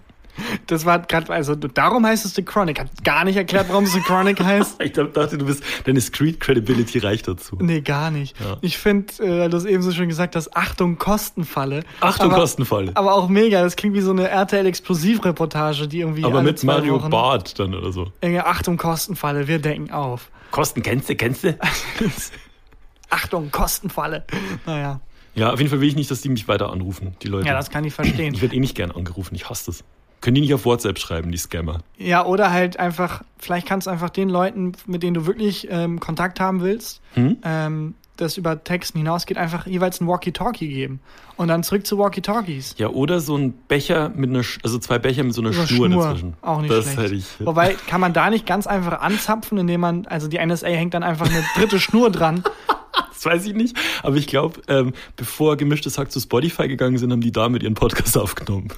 [0.67, 2.81] Das war gerade, also darum heißt es The Chronic.
[2.81, 4.83] Hat gar nicht erklärt, warum es The Chronic heißt.
[4.83, 7.57] Ich dachte, du bist, deine Street Credibility reicht dazu.
[7.61, 8.39] Nee, gar nicht.
[8.41, 8.57] Ja.
[8.61, 11.85] Ich finde, äh, du hast eben so schön gesagt, dass Achtung, Kostenfalle.
[12.01, 12.93] Achtung, aber, Kostenfalle.
[12.95, 13.63] Aber auch mega.
[13.63, 16.25] Das klingt wie so eine RTL-Explosivreportage, die irgendwie.
[16.25, 18.13] Aber mit Mario Wochen, Barth dann oder so.
[18.45, 20.31] Achtung, Kostenfalle, wir decken auf.
[20.51, 21.59] Kosten, kennst du, kennst du?
[23.11, 24.25] Achtung, Kostenfalle.
[24.65, 25.01] Naja.
[25.35, 27.47] Ja, auf jeden Fall will ich nicht, dass die mich weiter anrufen, die Leute.
[27.47, 28.33] Ja, das kann ich verstehen.
[28.33, 29.85] ich werde eh nicht gern angerufen, ich hasse das.
[30.27, 31.79] Können die nicht auf WhatsApp schreiben, die Scammer?
[31.99, 36.01] Ja, oder halt einfach, vielleicht kannst du einfach den Leuten, mit denen du wirklich ähm,
[36.01, 37.37] Kontakt haben willst, Hm?
[37.45, 40.99] ähm, das über Texten hinausgeht, einfach jeweils ein Walkie-Talkie geben.
[41.37, 42.75] Und dann zurück zu Walkie-Talkies.
[42.77, 46.05] Ja, oder so ein Becher mit einer, also zwei Becher mit so einer Schnur, Schnur.
[46.05, 46.35] dazwischen.
[46.43, 46.99] Auch nicht das schlecht.
[46.99, 47.27] hätte ich.
[47.39, 51.05] Wobei, kann man da nicht ganz einfach anzapfen, indem man, also die NSA hängt dann
[51.05, 52.43] einfach eine dritte Schnur dran.
[53.13, 53.77] Das weiß ich nicht.
[54.03, 57.75] Aber ich glaube, ähm, bevor gemischtes Hack zu Spotify gegangen sind, haben die damit ihren
[57.75, 58.69] Podcast aufgenommen.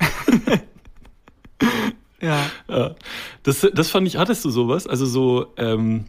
[2.21, 2.47] Ja.
[2.69, 2.95] ja.
[3.45, 4.87] Das, das fand ich, hattest du sowas?
[4.87, 6.07] Also so, ähm,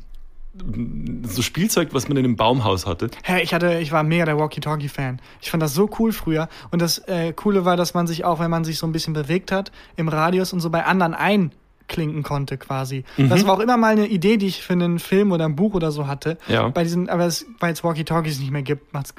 [1.23, 3.09] so Spielzeug, was man in einem Baumhaus hatte.
[3.23, 5.21] Hä, ich hatte, ich war mega der Walkie-Talkie-Fan.
[5.41, 6.49] Ich fand das so cool früher.
[6.71, 9.13] Und das äh, Coole war, dass man sich auch, wenn man sich so ein bisschen
[9.13, 13.03] bewegt hat, im Radius und so bei anderen einklinken konnte quasi.
[13.17, 13.29] Mhm.
[13.29, 15.75] Das war auch immer mal eine Idee, die ich für einen Film oder ein Buch
[15.75, 16.37] oder so hatte.
[16.47, 16.69] Ja.
[16.69, 19.13] Bei diesen, aber es, weil es Walkie-Talkies nicht mehr gibt, macht's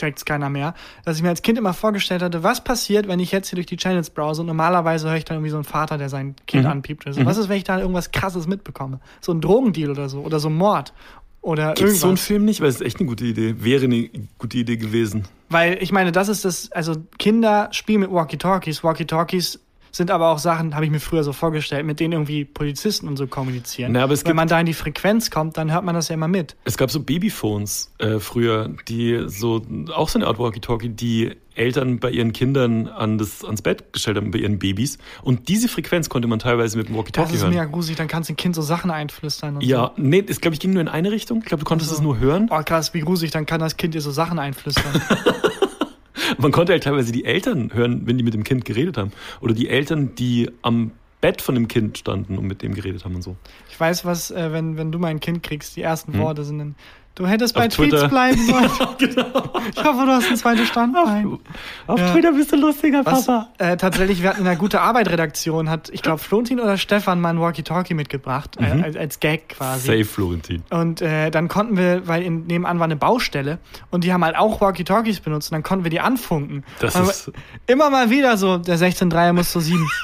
[0.00, 3.30] checkt's keiner mehr, dass ich mir als Kind immer vorgestellt hatte, was passiert, wenn ich
[3.32, 5.98] jetzt hier durch die Channels browse und normalerweise höre ich dann irgendwie so einen Vater,
[5.98, 6.70] der sein Kind Mhm.
[6.70, 7.24] anpiept oder so.
[7.26, 9.00] Was ist, wenn ich da irgendwas krasses mitbekomme?
[9.20, 10.92] So ein Drogendeal oder so oder so ein Mord
[11.42, 12.26] oder Gibt so einen irgendwas.
[12.26, 12.60] Film nicht?
[12.60, 13.56] Weil es ist echt eine gute Idee.
[13.58, 15.24] Wäre eine gute Idee gewesen.
[15.48, 18.84] Weil ich meine, das ist das, also Kinder spielen mit Walkie-Talkies.
[18.84, 19.58] Walkie-Talkies
[19.92, 23.16] sind aber auch Sachen, habe ich mir früher so vorgestellt, mit denen irgendwie Polizisten und
[23.16, 23.92] so kommunizieren.
[23.92, 26.28] Na, aber Wenn man da in die Frequenz kommt, dann hört man das ja immer
[26.28, 26.56] mit.
[26.64, 29.62] Es gab so Babyphones äh, früher, die so
[29.94, 34.16] auch so eine Art Walkie-Talkie, die Eltern bei ihren Kindern an das, ans Bett gestellt
[34.16, 34.98] haben, bei ihren Babys.
[35.22, 37.50] Und diese Frequenz konnte man teilweise mit dem Das Walkie-Talkie ist hören.
[37.50, 40.54] mega gruselig, dann kannst du dem Kind so Sachen einflüstern und Ja, nee, es glaube
[40.54, 41.38] ich ging nur in eine Richtung.
[41.40, 42.00] Ich glaube, du konntest Ach so.
[42.00, 42.46] es nur hören.
[42.48, 42.54] so.
[42.56, 44.84] Oh krass, wie gruselig, dann kann das Kind dir so Sachen einflüstern.
[46.38, 49.12] Man konnte halt teilweise die Eltern hören, wenn die mit dem Kind geredet haben.
[49.40, 53.14] Oder die Eltern, die am Bett von dem Kind standen und mit dem geredet haben
[53.14, 53.36] und so.
[53.68, 56.20] ich weiß, was, äh, wenn, wenn du mein Kind kriegst, die ersten Hm.
[56.20, 56.74] Worte sind dann,
[57.14, 57.98] du hättest Auf bei Twitter.
[58.08, 58.70] Tweets bleiben sollen.
[58.98, 59.52] genau.
[59.74, 61.38] Ich hoffe, du hast ein zweites Standbein.
[61.86, 62.12] Auf Ja.
[62.12, 63.48] Twitter bist du lustiger, Was, Papa.
[63.58, 67.30] äh, tatsächlich, wir hatten in einer gute Arbeit-Redaktion, hat, ich glaube, Florentin oder Stefan mal
[67.30, 68.80] ein Walkie-Talkie mitgebracht, Mhm.
[68.80, 69.86] äh, als, als Gag quasi.
[69.86, 70.62] Safe, Florentin.
[70.70, 73.58] Und äh, dann konnten wir, weil in, nebenan war eine Baustelle
[73.90, 76.64] und die haben halt auch Walkie-Talkies benutzt und dann konnten wir die anfunken.
[76.80, 77.32] Das ist-
[77.66, 79.86] immer mal wieder so, der 16-3er muss zur 7.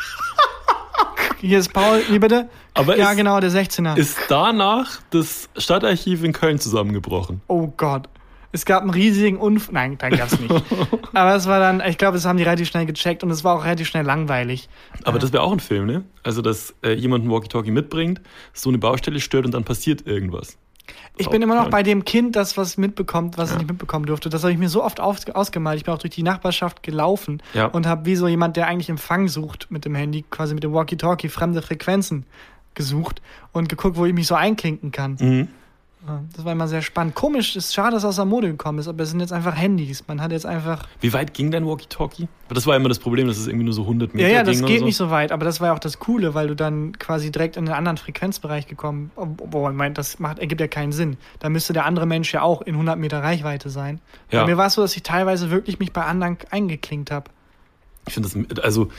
[1.46, 2.48] Hier ist Paul, wie bitte?
[2.74, 3.96] Aber ja, ist- genau, der 16er.
[3.96, 7.40] Ist danach das Stadtarchiv in Köln zusammengebrochen?
[7.48, 8.08] oh Gott.
[8.52, 9.74] Es gab einen riesigen Unfall.
[9.74, 10.50] Nein, dann gab's nicht.
[11.12, 13.54] Aber es war dann, ich glaube, das haben die relativ schnell gecheckt und es war
[13.58, 14.68] auch relativ schnell langweilig.
[15.04, 16.04] Aber das wäre auch ein Film, ne?
[16.22, 18.22] Also, dass äh, jemand ein Walkie-Talkie mitbringt,
[18.54, 20.56] so eine Baustelle stört und dann passiert irgendwas.
[21.16, 23.58] Ich bin immer noch bei dem Kind, das was mitbekommt, was es Ja.
[23.58, 24.28] nicht mitbekommen durfte.
[24.28, 25.78] Das habe ich mir so oft aus ausgemalt.
[25.78, 27.66] Ich bin auch durch die Nachbarschaft gelaufen Ja.
[27.66, 30.72] und habe wie so jemand, der eigentlich Empfang sucht mit dem Handy, quasi mit dem
[30.72, 32.26] Walkie-Talkie, fremde Frequenzen
[32.74, 33.22] gesucht
[33.52, 35.16] und geguckt, wo ich mich so einklinken kann.
[35.18, 35.48] Mhm.
[36.34, 37.14] Das war immer sehr spannend.
[37.14, 39.56] Komisch, ist schade, dass es aus der Mode gekommen ist, aber es sind jetzt einfach
[39.56, 40.04] Handys.
[40.06, 40.86] Man hat jetzt einfach.
[41.00, 42.28] Wie weit ging dein Walkie-Talkie?
[42.48, 44.58] Das war immer das Problem, dass es irgendwie nur so 100 Meter Ja, ja, das
[44.58, 46.54] ging geht oder nicht so weit, aber das war ja auch das Coole, weil du
[46.54, 50.68] dann quasi direkt in einen anderen Frequenzbereich gekommen Boah, ich meine, das macht, ergibt ja
[50.68, 51.16] keinen Sinn.
[51.40, 54.00] Da müsste der andere Mensch ja auch in 100 Meter Reichweite sein.
[54.30, 54.42] Ja.
[54.42, 57.30] Bei mir war es so, dass ich teilweise wirklich mich bei anderen eingeklinkt habe.
[58.06, 58.90] Ich finde das, also,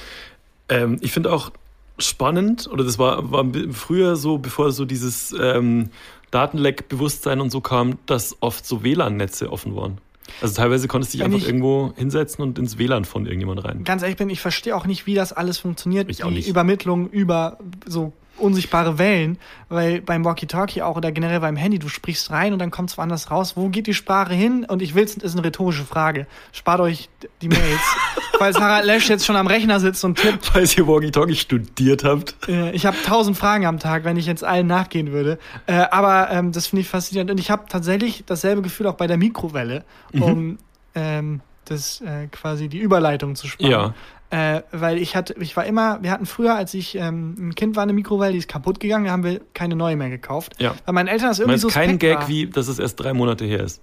[0.67, 1.51] ähm, ich finde auch
[1.99, 5.89] spannend, oder das war, war früher so, bevor so dieses ähm,
[6.31, 9.97] Datenleck-Bewusstsein und so kam, dass oft so WLAN-Netze offen waren.
[10.41, 13.63] Also teilweise konntest du dich Wenn einfach ich- irgendwo hinsetzen und ins WLAN von irgendjemand
[13.63, 13.83] rein.
[13.85, 16.09] Ganz ehrlich bin, ich verstehe auch nicht, wie das alles funktioniert.
[16.09, 16.47] Ich auch die nicht.
[16.49, 19.37] Übermittlung über so unsichtbare Wellen,
[19.69, 22.97] weil beim Walkie-Talkie auch oder generell beim Handy, du sprichst rein und dann kommt es
[22.97, 23.57] woanders raus.
[23.57, 24.65] Wo geht die Sprache hin?
[24.67, 26.27] Und ich will es, ist eine rhetorische Frage.
[26.51, 27.09] Spart euch
[27.41, 27.81] die Mails.
[28.37, 32.35] Falls Harald Lesch jetzt schon am Rechner sitzt und tippt, Falls ihr Walkie-Talkie studiert habt.
[32.47, 35.39] Äh, Ich habe tausend Fragen am Tag, wenn ich jetzt allen nachgehen würde.
[35.65, 37.31] Äh, aber ähm, das finde ich faszinierend.
[37.31, 40.21] Und ich habe tatsächlich dasselbe Gefühl auch bei der Mikrowelle, Mhm.
[40.23, 40.57] um
[40.95, 43.69] ähm, das äh, quasi die Überleitung zu sparen.
[43.71, 43.93] Ja.
[44.29, 47.75] Äh, weil ich hatte, ich war immer, wir hatten früher, als ich ähm, ein Kind
[47.77, 50.53] war, eine Mikrowelle, die ist kaputt gegangen, da haben wir keine neue mehr gekauft.
[50.59, 50.75] Ja.
[50.85, 53.45] Weil meinen Eltern das irgendwie meinst so kein Gag, wie, dass es erst drei Monate
[53.45, 53.81] her ist.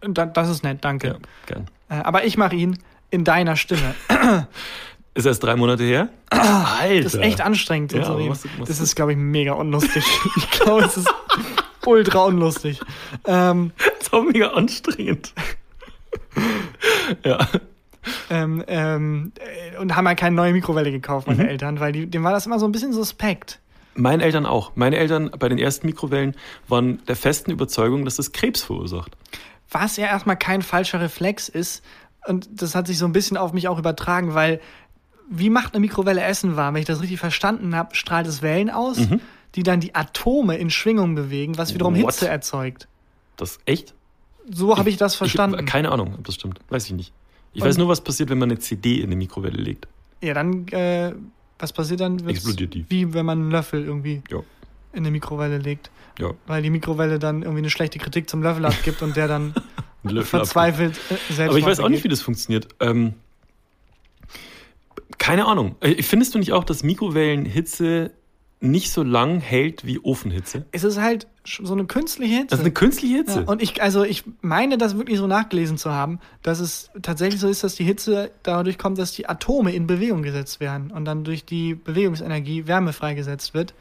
[0.00, 1.06] Da, das ist nett, danke.
[1.08, 1.16] Ja,
[1.46, 1.66] gern.
[1.88, 2.78] Äh, aber ich mache ihn
[3.10, 3.94] in deiner Stimme.
[5.14, 6.08] Ist erst drei Monate her?
[6.30, 7.00] Alter.
[7.02, 7.92] Das ist echt anstrengend.
[7.92, 10.04] Ja, so machst du- machst das ist, glaube ich, mega unlustig.
[10.36, 11.08] ich glaube, es ist
[11.84, 12.80] ultra unlustig.
[13.26, 15.32] Ähm, Das ist auch mega anstrengend.
[17.24, 17.38] ja.
[18.30, 19.32] Ähm, ähm,
[19.74, 21.48] äh, und haben halt keine neue Mikrowelle gekauft, meine Mhm.
[21.48, 23.58] Eltern, weil die, dem war das immer so ein bisschen suspekt.
[23.94, 24.72] Meine Eltern auch.
[24.76, 26.34] Meine Eltern bei den ersten Mikrowellen
[26.68, 29.16] waren der festen Überzeugung, dass das Krebs verursacht.
[29.70, 31.84] Was ja erstmal kein falscher Reflex ist.
[32.26, 34.60] Und das hat sich so ein bisschen auf mich auch übertragen, weil
[35.28, 36.74] wie macht eine Mikrowelle Essen warm?
[36.74, 38.98] Wenn ich das richtig verstanden habe, strahlt es Wellen aus,
[39.54, 42.02] die dann die Atome in Schwingung bewegen, was wiederum Mhm.
[42.02, 42.14] What?
[42.14, 42.88] Hitze erzeugt.
[43.36, 43.94] Das echt?
[44.52, 45.60] So habe ich das verstanden.
[45.60, 46.60] Ich, keine Ahnung, ob das stimmt.
[46.68, 47.12] Weiß ich nicht.
[47.52, 49.88] Ich Und- weiß nur, was passiert, wenn man eine CD in eine Mikrowelle legt.
[50.22, 51.12] Ja, dann, äh,
[51.58, 52.26] was passiert dann?
[52.28, 52.84] Explodiert die.
[52.88, 54.38] Wie wenn man einen Löffel irgendwie Ja.
[54.92, 55.90] in eine Mikrowelle legt.
[56.18, 56.32] Ja.
[56.46, 59.54] Weil die Mikrowelle dann irgendwie eine schlechte Kritik zum Löffel abgibt und der dann
[60.22, 62.68] verzweifelt äh, selbst Aber ich weiß auch nicht, wie das funktioniert.
[62.80, 63.14] Ähm,
[65.18, 65.76] keine Ahnung.
[65.80, 68.10] Äh, Findest du nicht auch, dass Mikrowellenhitze
[68.60, 70.66] nicht so lang hält wie Ofenhitze?
[70.72, 72.46] Es ist halt so eine künstliche Hitze.
[72.48, 73.40] Das ist eine künstliche Hitze.
[73.40, 77.40] ja, und ich, also ich meine, das wirklich so nachgelesen zu haben, dass es tatsächlich
[77.40, 81.06] so ist, dass die Hitze dadurch kommt, dass die Atome in Bewegung gesetzt werden und
[81.06, 83.72] dann durch die Bewegungsenergie Wärme freigesetzt wird.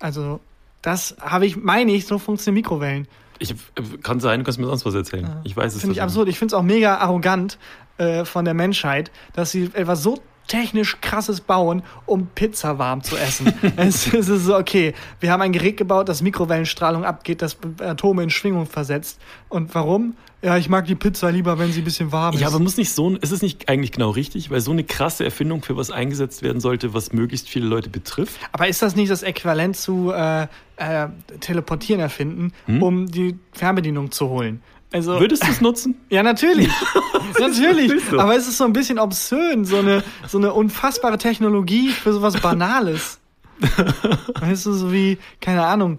[0.00, 0.40] Also
[0.82, 3.08] das habe ich, meine ich, so funktionieren Mikrowellen.
[3.38, 3.54] ich,
[4.02, 5.40] kann sein, du kannst mir sonst was erzählen.
[5.44, 6.02] Ich weiß es Finde ich nicht.
[6.02, 6.28] absurd.
[6.28, 7.58] Ich finde es auch mega arrogant
[7.98, 13.16] äh, von der Menschheit, dass sie etwas so technisch krasses bauen, um Pizza warm zu
[13.16, 13.52] essen.
[13.76, 18.22] es, es ist so, okay, wir haben ein Gerät gebaut, das Mikrowellenstrahlung abgeht, das Atome
[18.22, 19.20] in Schwingung versetzt.
[19.48, 20.16] Und warum?
[20.42, 22.40] Ja, ich mag die Pizza lieber, wenn sie ein bisschen warm ist.
[22.40, 25.24] Ja, aber muss nicht so, ist es nicht eigentlich genau richtig, weil so eine krasse
[25.24, 28.38] Erfindung für was eingesetzt werden sollte, was möglichst viele Leute betrifft?
[28.52, 31.08] Aber ist das nicht das Äquivalent zu äh, äh,
[31.40, 34.62] Teleportieren erfinden, um die Fernbedienung zu holen?
[34.92, 35.96] Also, Würdest du es nutzen?
[36.10, 36.70] ja, natürlich.
[37.38, 37.92] natürlich.
[38.12, 42.40] Aber es ist so ein bisschen obszön, so eine, so eine unfassbare Technologie für sowas
[42.40, 43.18] Banales.
[44.40, 45.98] weißt du, so wie, keine Ahnung.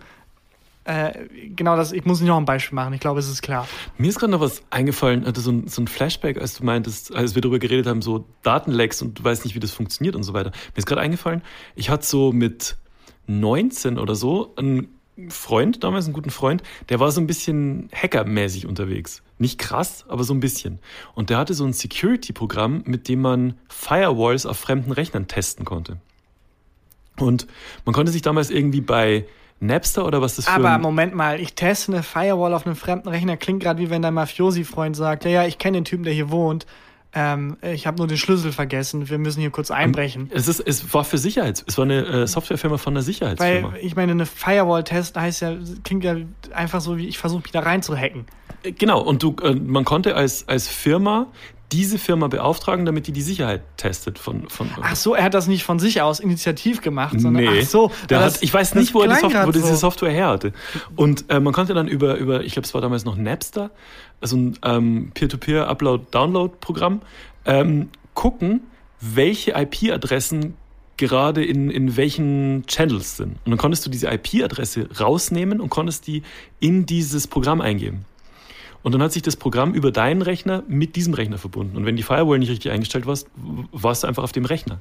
[0.86, 3.68] Äh, genau das, ich muss nicht noch ein Beispiel machen, ich glaube, es ist klar.
[3.98, 7.14] Mir ist gerade noch was eingefallen, hatte so ein, so ein Flashback, als du meintest,
[7.14, 10.24] als wir darüber geredet haben, so Datenlecks und du weißt nicht, wie das funktioniert und
[10.24, 10.52] so weiter.
[10.52, 11.42] Mir ist gerade eingefallen,
[11.76, 12.78] ich hatte so mit
[13.26, 14.97] 19 oder so einen
[15.30, 19.24] Freund, damals einen guten Freund, der war so ein bisschen hackermäßig unterwegs.
[19.40, 20.80] Nicht krass, aber so ein bisschen.
[21.16, 25.98] Und der hatte so ein Security-Programm, mit dem man Firewalls auf fremden Rechnern testen konnte.
[27.20, 27.48] Und
[27.86, 29.26] man konnte sich damals irgendwie bei
[29.60, 33.10] Napster oder was das für Aber Moment mal, ich teste eine Firewall auf einem fremden
[33.10, 33.38] Rechner.
[33.38, 36.30] Klingt gerade wie wenn dein Mafiosi-Freund sagt, ja, ja, ich kenne den Typen, der hier
[36.30, 36.68] wohnt.
[37.20, 39.10] Ähm, ich habe nur den Schlüssel vergessen.
[39.10, 40.30] Wir müssen hier kurz einbrechen.
[40.32, 41.66] Es, ist, es war für Sicherheits.
[41.68, 43.74] Es war eine äh, Softwarefirma von einer Sicherheitsfirma.
[43.74, 46.18] Weil ich meine, eine Firewall-Test heißt ja, klingt ja
[46.54, 48.28] einfach so, wie ich versuche mich da reinzuhacken.
[48.62, 51.26] Äh, genau, und du, äh, man konnte als, als Firma
[51.72, 54.48] diese Firma beauftragen, damit die die Sicherheit testet von.
[54.50, 57.68] von Ach so, er hat das nicht von sich aus initiativ gemacht, sondern nee, ach
[57.68, 57.92] so.
[58.10, 59.76] der das- hat, ich weiß das nicht, wo er die Software, wo diese so.
[59.76, 60.54] Software her hatte.
[60.96, 63.72] Und äh, man konnte dann über, über ich glaube, es war damals noch Napster,
[64.22, 67.02] also ein ähm, Peer-to-Peer-Upload-Download-Programm,
[67.46, 68.62] ähm, gucken,
[69.02, 70.56] welche IP-Adressen
[70.98, 73.38] gerade in, in welchen Channels sind.
[73.46, 76.24] Und dann konntest du diese IP-Adresse rausnehmen und konntest die
[76.60, 78.06] in dieses Programm eingeben.
[78.88, 81.76] Und dann hat sich das Programm über deinen Rechner mit diesem Rechner verbunden.
[81.76, 83.18] Und wenn die Firewall nicht richtig eingestellt war,
[83.74, 84.80] warst du einfach auf dem Rechner.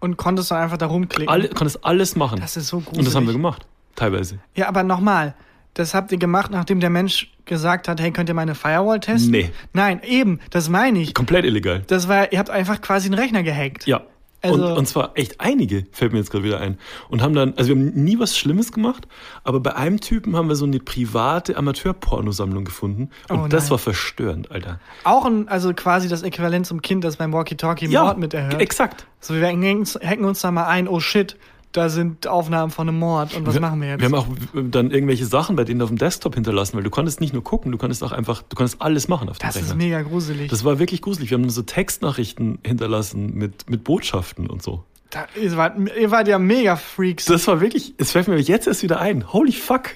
[0.00, 1.28] Und konntest du einfach da rumklicken.
[1.28, 2.40] Alle, konntest alles machen.
[2.40, 2.98] Das ist so gruselig.
[3.00, 3.66] Und das haben wir gemacht.
[3.94, 4.38] Teilweise.
[4.54, 5.34] Ja, aber nochmal.
[5.74, 9.32] Das habt ihr gemacht, nachdem der Mensch gesagt hat, hey, könnt ihr meine Firewall testen?
[9.32, 9.50] Nee.
[9.74, 11.12] Nein, eben, das meine ich.
[11.12, 11.82] Komplett illegal.
[11.88, 13.86] Das war, ihr habt einfach quasi einen Rechner gehackt.
[13.86, 14.00] Ja.
[14.42, 16.78] Also- und, und zwar echt einige, fällt mir jetzt gerade wieder ein.
[17.08, 19.08] Und haben dann, also wir haben nie was Schlimmes gemacht,
[19.44, 23.10] aber bei einem Typen haben wir so eine private Amateur-Pornosammlung gefunden.
[23.28, 24.78] Und Oh das war verstörend, Alter.
[25.04, 28.60] Auch ein, also quasi das Äquivalent zum Kind, das beim Walkie-Talkie Mord miterhört.
[28.60, 29.06] exakt.
[29.20, 31.36] So, wir hacken, hacken uns da mal ein, oh shit,
[31.76, 34.00] da sind Aufnahmen von einem Mord und was machen wir jetzt?
[34.00, 37.20] Wir haben auch dann irgendwelche Sachen bei denen auf dem Desktop hinterlassen, weil du konntest
[37.20, 39.70] nicht nur gucken, du konntest auch einfach, du konntest alles machen auf dem das Rechner.
[39.70, 40.50] ist mega gruselig.
[40.50, 41.30] das war wirklich gruselig.
[41.30, 44.84] Wir haben so Textnachrichten hinterlassen mit, mit Botschaften und so.
[45.10, 47.26] da, ihr, wart, ihr wart ja mega Freaks.
[47.26, 49.32] Das war wirklich, es fällt mir jetzt erst wieder ein.
[49.32, 49.90] Holy fuck.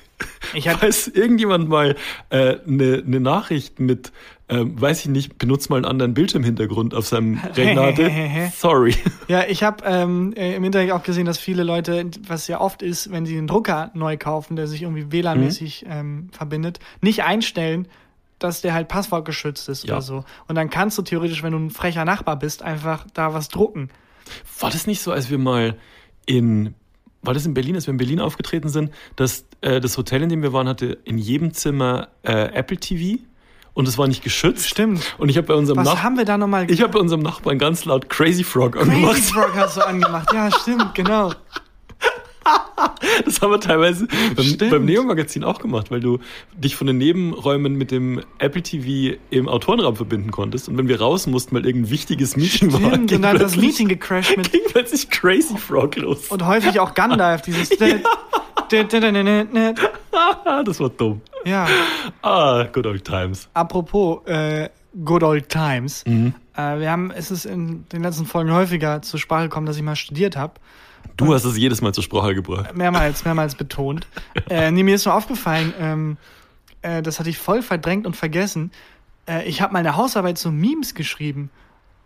[0.52, 1.96] Ich Falls irgendjemand mal
[2.28, 4.12] eine äh, ne ne Nachricht mit,
[4.50, 8.10] ähm, weiß ich nicht, benutzt mal einen anderen Bildschirmhintergrund auf seinem Rechner hatte.
[8.56, 8.94] Sorry.
[9.28, 12.82] Ja, ich habe ähm, äh, im Internet auch gesehen, dass viele Leute, was ja oft
[12.82, 15.90] ist, wenn sie einen Drucker neu kaufen, der sich irgendwie WLAN-mäßig Mhm.
[15.92, 17.86] ähm, verbindet, nicht einstellen,
[18.38, 19.94] dass der halt passwortgeschützt ist Ja.
[19.94, 20.24] oder so.
[20.48, 23.90] Und dann kannst du theoretisch, wenn du ein frecher Nachbar bist, einfach da was drucken.
[24.60, 25.76] War das nicht so, als wir mal
[26.26, 26.74] in,
[27.22, 30.28] war das in Berlin, als wir in Berlin aufgetreten sind, dass äh, das Hotel, in
[30.30, 33.20] dem wir waren, hatte in jedem Zimmer äh, Apple TV
[33.80, 34.68] und es war nicht geschützt.
[34.68, 35.16] Stimmt.
[35.18, 37.22] Und ich habe bei unserem Was Nach haben wir da nochmal ich habe bei unserem
[37.22, 39.18] Nachbarn ganz laut Crazy Frog Crazy angemacht.
[39.18, 40.32] Frog hast du angemacht.
[40.32, 41.32] Ja, stimmt, genau.
[43.24, 44.70] Das haben wir teilweise beim, Stimmt.
[44.70, 46.18] beim Neo-Magazin auch gemacht, weil du
[46.54, 50.68] dich von den Nebenräumen mit dem Apple TV im Autorenraum verbinden konntest.
[50.68, 53.56] Und wenn wir raus mussten, weil irgendein wichtiges Meeting war, Stimmt, ging und dann das
[53.56, 56.28] Meeting gecrashed mit ging plötzlich Crazy Frog los.
[56.28, 57.68] und häufig auch Gandalf, dieses
[60.64, 61.20] das war dumm.
[61.44, 61.66] Ja,
[62.22, 63.48] Ah, good old times.
[63.54, 64.68] apropos äh,
[65.04, 66.04] Good Old Times.
[66.06, 66.34] Mhm.
[66.56, 69.82] Äh, wir haben, es ist in den letzten Folgen häufiger zur Sprache gekommen, dass ich
[69.82, 70.54] mal studiert habe.
[71.16, 72.74] Du hast es jedes Mal zur Sprache gebracht.
[72.76, 74.06] Mehrmals, mehrmals betont.
[74.50, 76.16] Äh, nee, mir ist nur aufgefallen, ähm,
[76.82, 78.72] äh, das hatte ich voll verdrängt und vergessen.
[79.28, 81.50] Äh, ich habe mal eine Hausarbeit zu Memes geschrieben.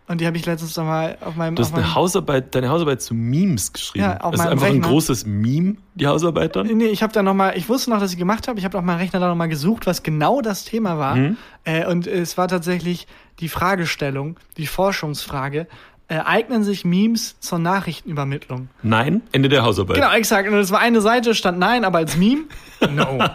[0.07, 1.55] Und die habe ich letztens noch mal auf meinem.
[1.55, 4.05] Du hast eine Hausarbeit, deine Hausarbeit zu Memes geschrieben.
[4.05, 4.87] Ja, auf das ist einfach ein Rechner.
[4.87, 6.67] großes Meme, die Hausarbeit dann.
[6.67, 8.59] Nee, ich habe da noch mal, ich wusste noch, dass ich gemacht habe.
[8.59, 11.15] Ich habe auf meinem Rechner da noch mal gesucht, was genau das Thema war.
[11.15, 11.37] Mhm.
[11.63, 13.07] Äh, und es war tatsächlich
[13.39, 15.67] die Fragestellung, die Forschungsfrage.
[16.07, 18.69] Äh, eignen sich Memes zur Nachrichtenübermittlung?
[18.83, 19.95] Nein, Ende der Hausarbeit.
[19.95, 20.47] Genau, exakt.
[20.47, 22.43] Und es war eine Seite, stand nein, aber als Meme,
[22.91, 23.25] no.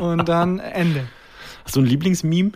[0.00, 1.08] Und dann Ende.
[1.64, 2.52] Hast du ein Lieblingsmeme?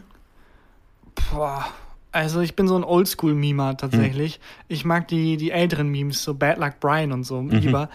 [1.32, 1.66] Boah.
[2.14, 4.38] Also ich bin so ein Oldschool-Memer tatsächlich.
[4.68, 7.90] Ich mag die, die älteren Memes, so Bad Luck Brian und so lieber.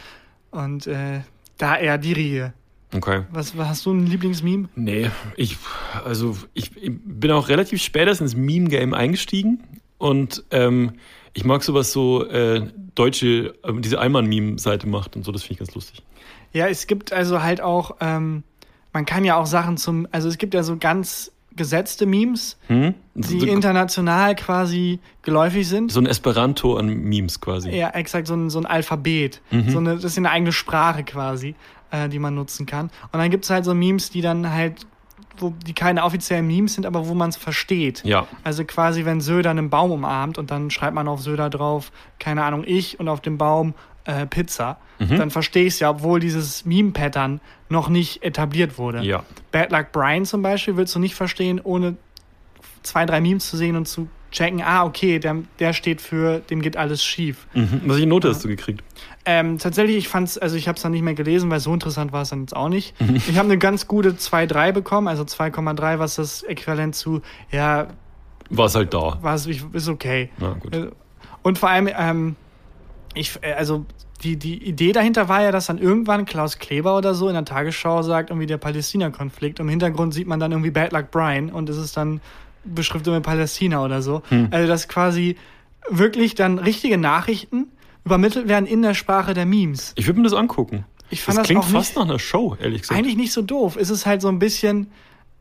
[0.51, 1.21] Und äh,
[1.57, 2.53] da eher die Riege.
[2.93, 3.23] Okay.
[3.31, 4.67] Was, was hast du ein Lieblingsmeme?
[4.75, 5.57] Nee, ich,
[6.03, 9.63] also ich, ich bin auch relativ spät erst ins Meme-Game eingestiegen
[9.99, 10.93] und ähm,
[11.33, 15.59] ich mag sowas so äh, deutsche, äh, diese Allmann-Meme-Seite macht und so, das finde ich
[15.59, 16.01] ganz lustig.
[16.51, 18.43] Ja, es gibt also halt auch, ähm,
[18.91, 22.95] man kann ja auch Sachen zum, also es gibt ja so ganz gesetzte Memes, Hm?
[23.13, 25.91] die so, international quasi geläufig sind.
[25.91, 27.69] so ein Esperanto an Memes quasi.
[27.69, 29.41] Ja, exakt, so ein, so ein Alphabet.
[29.51, 29.69] Mhm.
[29.69, 31.53] So eine, das ist eine eigene Sprache quasi,
[31.91, 32.87] äh, die man nutzen kann.
[33.11, 34.87] Und dann gibt es halt so Memes, die dann halt,
[35.37, 38.03] wo die keine offiziellen Memes sind, aber wo man es versteht.
[38.03, 38.25] Ja.
[38.43, 42.43] Also quasi, wenn Söder einen Baum umarmt und dann schreibt man auf Söder drauf, keine
[42.43, 43.73] Ahnung, ich und auf dem Baum
[44.05, 45.17] äh, Pizza, Mhm.
[45.17, 48.99] dann verstehe ich es ja, obwohl dieses Meme-Pattern noch nicht etabliert wurde.
[49.01, 49.23] Ja.
[49.53, 51.95] Bad Luck Brian zum Beispiel willst du nicht verstehen, ohne
[52.83, 56.61] zwei, drei Memes zu sehen und zu checken, ah, okay, der, der steht für, dem
[56.61, 57.47] geht alles schief.
[57.53, 57.81] Mhm.
[57.85, 58.83] Was Note hast du gekriegt?
[59.25, 62.11] Ähm, tatsächlich, ich fand's, also ich habe es dann nicht mehr gelesen, weil so interessant
[62.11, 62.93] war es dann jetzt auch nicht.
[63.27, 67.87] Ich habe eine ganz gute 2,3 bekommen, also 2,3, was das Äquivalent zu, ja,
[68.49, 69.17] War es halt da.
[69.21, 70.29] war es, ist okay.
[70.59, 70.75] Gut.
[70.75, 70.89] Äh,
[71.41, 72.35] Und vor allem, ähm,
[73.13, 73.85] ich, äh, also
[74.23, 77.45] die, die Idee dahinter war ja, dass dann irgendwann Klaus Kleber oder so in der
[77.45, 79.59] Tagesschau sagt, irgendwie der Palästina-Konflikt.
[79.59, 82.19] Im Hintergrund sieht man dann irgendwie Bad Luck Brian und es ist dann
[82.65, 84.21] beschriftet mit Palästina oder so.
[84.51, 85.37] Also dass quasi
[85.89, 87.67] wirklich dann richtige Nachrichten
[88.05, 89.93] übermittelt werden in der Sprache der Memes.
[89.95, 90.85] Ich würde mir das angucken.
[91.09, 92.97] Ich fand das das, klingt fast nicht, nach einer Show, ehrlich gesagt.
[92.97, 93.77] eigentlich nicht so doof.
[93.79, 94.91] Es ist halt so ein bisschen,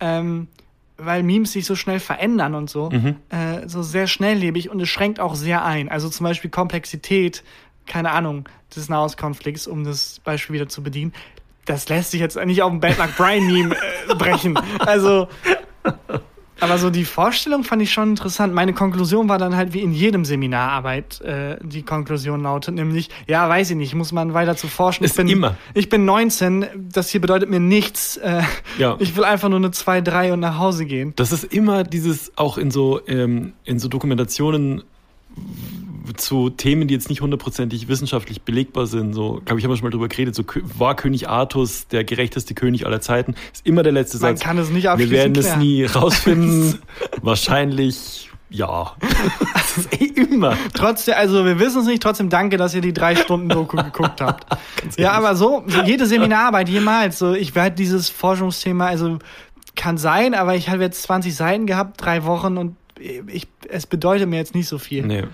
[0.01, 0.49] ähm,
[0.99, 2.91] weil Memes sich so schnell verändern und so,
[3.31, 5.89] äh, so sehr schnelllebig und es schränkt auch sehr ein.
[5.89, 7.45] Also zum Beispiel Komplexität,
[7.87, 11.15] keine Ahnung, des Nahostkonflikts, um das Beispiel wieder zu bedienen.
[11.65, 13.77] Das lässt sich jetzt nicht auf ein Bad Luck Brian Meme
[14.09, 14.59] äh, brechen.
[14.81, 15.29] Also
[16.61, 18.53] Aber so die Vorstellung fand ich schon interessant.
[18.53, 23.49] Meine Konklusion war dann halt wie in jedem Seminararbeit äh, die Konklusion lautet, nämlich, ja,
[23.49, 25.05] weiß ich nicht, muss man weiter zu forschen.
[25.05, 25.57] Ist ich bin, immer.
[25.75, 28.17] Ich bin 19, das hier bedeutet mir nichts.
[28.17, 28.43] Äh,
[28.79, 28.97] Ja.
[28.99, 31.13] Ich will einfach nur eine 2, 3 und nach Hause gehen.
[31.17, 34.83] Das ist immer dieses, auch in so, ähm, in so Dokumentationen
[36.13, 39.13] zu Themen, die jetzt nicht hundertprozentig wissenschaftlich belegbar sind.
[39.15, 40.35] So, glaube ich, haben wir schon mal drüber geredet.
[40.35, 40.45] So,
[40.77, 43.35] war König Artus der gerechteste König aller Zeiten?
[43.53, 44.45] Ist immer der letzte Man Satz.
[44.45, 46.79] kann es nicht wir abschließend werden es nie rausfinden.
[47.23, 48.95] Wahrscheinlich, ja.
[49.55, 50.57] Das ist eh immer.
[50.75, 54.21] Trotzdem, also wir wissen es nicht, trotzdem danke, dass ihr die drei Stunden Doku geguckt
[54.21, 54.47] habt.
[54.97, 59.19] Ja, aber so, so jede Seminararbeit jemals, so ich werde dieses Forschungsthema, also
[59.77, 64.29] kann sein, aber ich habe jetzt 20 Seiten gehabt, drei Wochen und ich, es bedeutet
[64.29, 65.07] mir jetzt nicht so viel.
[65.07, 65.25] Nee.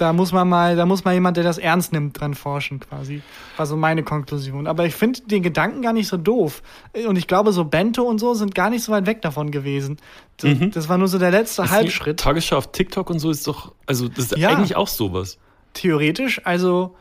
[0.00, 3.20] Da muss man mal, da muss mal jemand, der das ernst nimmt, dran forschen quasi.
[3.58, 4.66] War so meine Konklusion.
[4.66, 6.62] Aber ich finde den Gedanken gar nicht so doof.
[7.06, 9.98] Und ich glaube, so Bento und so sind gar nicht so weit weg davon gewesen.
[10.38, 12.18] Das, das war nur so der letzte Ist Halbschritt.
[12.18, 14.48] Tagesschau auf TikTok und so ist doch, also das ist Ja.
[14.48, 15.36] eigentlich auch sowas.
[15.74, 16.94] theoretisch, also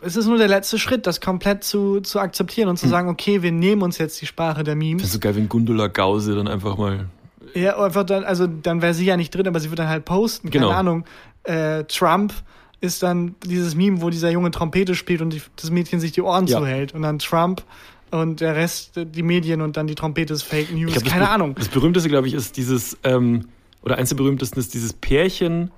[0.00, 3.42] es ist nur der letzte Schritt, das komplett zu, zu akzeptieren und zu sagen, okay,
[3.42, 5.12] wir nehmen uns jetzt die Sprache der Das ist Memes.
[5.12, 7.06] so geil, wenn Gundula Gause dann einfach mal.
[7.54, 10.04] Ja, einfach dann, also dann wäre sie ja nicht drin, aber sie wird dann halt
[10.06, 10.48] posten.
[10.50, 10.74] Keine Genau.
[10.74, 11.04] Ahnung.
[11.44, 12.32] Äh, Trump
[12.80, 16.22] ist dann dieses Meme, wo dieser Junge Trompete spielt und die, das Mädchen sich die
[16.22, 16.58] Ohren Ja.
[16.58, 16.94] zuhält.
[16.94, 17.62] Und dann Trump
[18.10, 20.96] und der Rest, äh, die Medien und dann die Trompete ist Fake News.
[20.96, 21.54] Ich glaub, Keine Ahnung.
[21.54, 23.46] Das berühmteste, glaube ich, ist dieses, ähm,
[23.82, 25.70] oder eins der berühmtesten ist dieses Pärchen.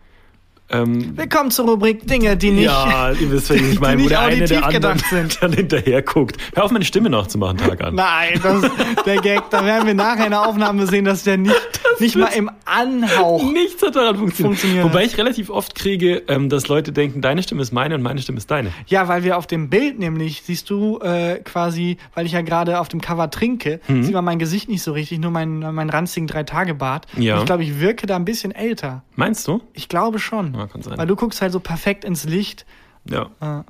[0.70, 2.64] Ähm, Willkommen zur Rubrik Dinge, die nicht.
[2.64, 5.42] ja, ihr wisst, was ich meine, wo der eine der anderen sind.
[5.42, 6.38] dann hinterher guckt.
[6.54, 7.94] Hör auf, meine Stimme nachzumachen, Tag an.
[7.96, 8.62] Nein, das,
[9.04, 11.54] der Gag, da werden wir nachher in der Aufnahme sehen, dass der nicht,
[12.00, 13.42] nicht mal im Anhauch.
[13.52, 14.58] Nichts hat daran funktioniert.
[14.58, 14.84] Funktioniert.
[14.86, 18.22] Wobei ich relativ oft kriege, ähm, dass Leute denken, deine Stimme ist meine und meine
[18.22, 18.70] Stimme ist deine.
[18.86, 22.80] Ja, weil wir auf dem Bild nämlich, siehst du äh, quasi, weil ich ja gerade
[22.80, 24.02] auf dem Cover trinke, Mhm.
[24.02, 27.06] sieht man mein Gesicht nicht so richtig, nur meinen mein ranzigen Drei-Tage-Bart.
[27.18, 27.34] Ja.
[27.34, 29.02] Und Ich glaube, ich wirke da ein bisschen älter.
[29.14, 29.60] Meinst du?
[29.74, 30.53] Ich glaube schon.
[30.54, 30.96] Ja, kann sein.
[30.96, 32.64] Weil du guckst halt so perfekt ins Licht.
[33.08, 33.30] Ja.
[33.40, 33.64] Ah.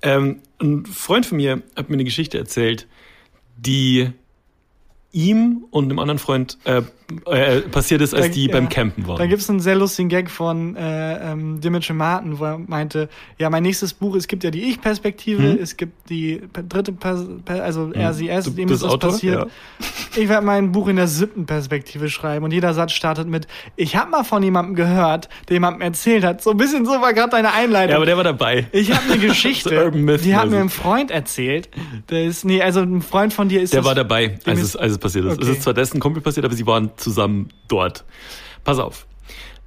[0.00, 2.86] Ähm, ein Freund von mir hat mir eine Geschichte erzählt,
[3.56, 4.10] die
[5.12, 6.82] ihm und einem anderen Freund äh,
[7.26, 8.52] äh, passiert ist, als Da- die ja.
[8.52, 9.18] beim Campen waren.
[9.18, 13.50] Da gibt's einen sehr lustigen Gag von äh, ähm, Dimitri Martin, wo er meinte, ja,
[13.50, 15.58] mein nächstes Buch, es gibt ja die Ich-Perspektive, Hm.
[15.60, 19.10] es gibt die dritte, Pers per also es, Du dem ist das Autor?
[19.10, 19.40] passiert.
[19.40, 19.46] Ja.
[20.22, 23.46] Ich werde mein Buch in der siebten Perspektive schreiben und jeder Satz startet mit,
[23.76, 26.42] ich habe mal von jemandem gehört, der jemandem erzählt hat.
[26.42, 27.90] So ein bisschen so war gerade deine Einleitung.
[27.90, 28.66] ja, aber der war dabei.
[28.72, 29.90] ich habe eine Geschichte,
[30.22, 31.68] die hat mir ein Freund erzählt.
[32.10, 34.92] Der ist, nee, also ein Freund von dir ist Der war dabei, als es, als
[34.92, 35.32] es passiert ist.
[35.34, 35.42] Okay.
[35.42, 38.04] Es ist zwar dessen Kumpel passiert, aber sie waren zusammen dort.
[38.64, 39.06] Pass auf.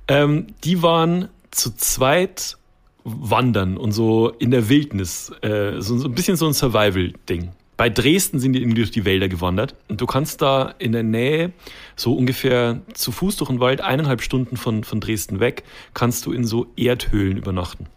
[0.08, 2.58] Ähm, die waren zu zweit
[3.04, 5.32] wandern und so in der Wildnis.
[5.42, 7.52] Äh, so, so ein bisschen so ein Survival-Ding.
[7.78, 9.76] Bei Dresden sind die irgendwie durch die Wälder gewandert.
[9.90, 11.52] Und du kannst da in der Nähe,
[11.96, 16.32] so ungefähr zu Fuß durch den Wald, eineinhalb Stunden von, von Dresden weg, kannst du
[16.32, 17.88] in so Erdhöhlen übernachten.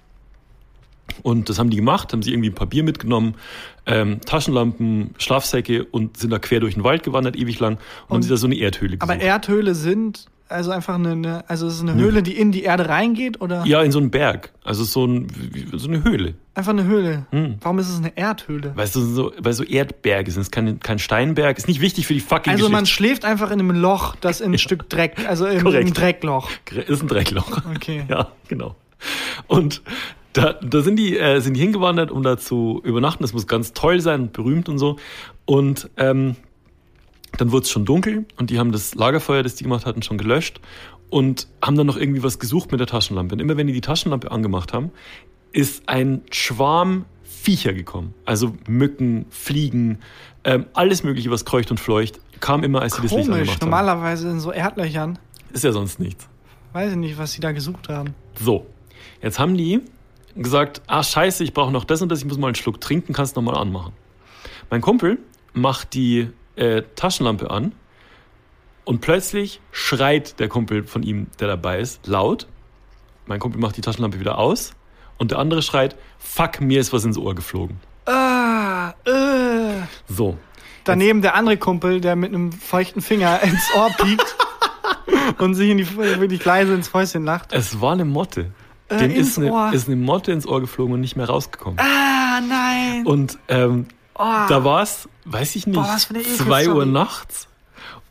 [1.22, 3.34] Und das haben die gemacht, haben sie irgendwie ein paar Bier mitgenommen,
[3.86, 8.22] ähm, Taschenlampen, Schlafsäcke und sind da quer durch den Wald gewandert, ewig lang, und, haben
[8.22, 9.10] sich da so eine Erdhöhle gesucht.
[9.10, 12.88] aber Erdhöhle sind also einfach eine, also es ist eine Höhle, die in die Erde
[12.88, 14.50] reingeht oder ja, in so einen Berg.
[14.64, 15.28] Also so, ein,
[15.74, 16.34] so eine Höhle.
[16.54, 17.26] einfach eine Höhle?
[17.30, 17.56] Hm.
[17.60, 18.74] Warum ist es eine Erdhöhle?
[18.74, 20.40] Weißt du, so, weil so Erdberge sind.
[20.40, 21.58] Es ist kein, kein Steinberg.
[21.58, 22.96] Ist nicht wichtig für die fucking Also man Geschichte.
[22.96, 26.50] schläft einfach in einem Loch, das in ein Stück Dreck, also in einem Dreckloch.
[26.86, 27.62] Ist ein Dreckloch.
[27.74, 28.04] Okay.
[28.08, 28.74] Ja, genau.
[29.46, 29.82] Und
[30.38, 33.22] da, da sind die äh, sind die hingewandert, um da zu übernachten.
[33.22, 34.96] Das muss ganz toll sein, berühmt und so.
[35.44, 36.36] Und ähm,
[37.36, 40.18] dann wurde es schon dunkel und die haben das Lagerfeuer, das die gemacht hatten, schon
[40.18, 40.60] gelöscht
[41.10, 43.34] und haben dann noch irgendwie was gesucht mit der Taschenlampe.
[43.34, 44.90] Und immer wenn die die Taschenlampe angemacht haben,
[45.52, 48.14] ist ein Schwarm Viecher gekommen.
[48.24, 49.98] Also Mücken, Fliegen,
[50.44, 53.62] ähm, alles mögliche, was kreucht und fleucht, kam immer, als sie das Licht Komisch, angemacht
[53.62, 53.70] haben.
[53.70, 55.18] normalerweise in so Erdlöchern.
[55.52, 56.28] Ist ja sonst nichts.
[56.72, 58.14] Weiß ich nicht, was sie da gesucht haben.
[58.38, 58.66] So,
[59.22, 59.80] jetzt haben die
[60.42, 63.12] gesagt, ah scheiße, ich brauche noch das und das, ich muss mal einen Schluck trinken,
[63.12, 63.92] kannst du nochmal anmachen.
[64.70, 65.18] Mein Kumpel
[65.52, 67.72] macht die äh, Taschenlampe an
[68.84, 72.46] und plötzlich schreit der Kumpel von ihm, der dabei ist, laut.
[73.26, 74.74] Mein Kumpel macht die Taschenlampe wieder aus
[75.18, 77.78] und der andere schreit, fuck, mir ist was ins Ohr geflogen.
[78.06, 79.82] Ah, äh.
[80.06, 80.38] So,
[80.88, 84.36] Daneben der andere Kumpel, der mit einem feuchten Finger ins Ohr piekt
[85.38, 87.52] und sich in die, wirklich leise ins Fäustchen lacht.
[87.52, 88.52] es war eine Motte.
[88.88, 89.72] Äh, Dem ist eine, Ohr.
[89.72, 91.78] ist eine Motte ins Ohr geflogen und nicht mehr rausgekommen.
[91.78, 93.06] Ah, nein.
[93.06, 94.22] Und ähm, oh.
[94.48, 96.78] Da war es, weiß ich nicht, Boah, was für eine 2 Ekelstory.
[96.78, 97.48] Uhr nachts.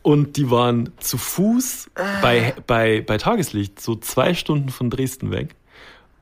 [0.03, 2.03] Und die waren zu Fuß Äh.
[2.21, 5.55] bei, bei, bei Tageslicht, so zwei Stunden von Dresden weg.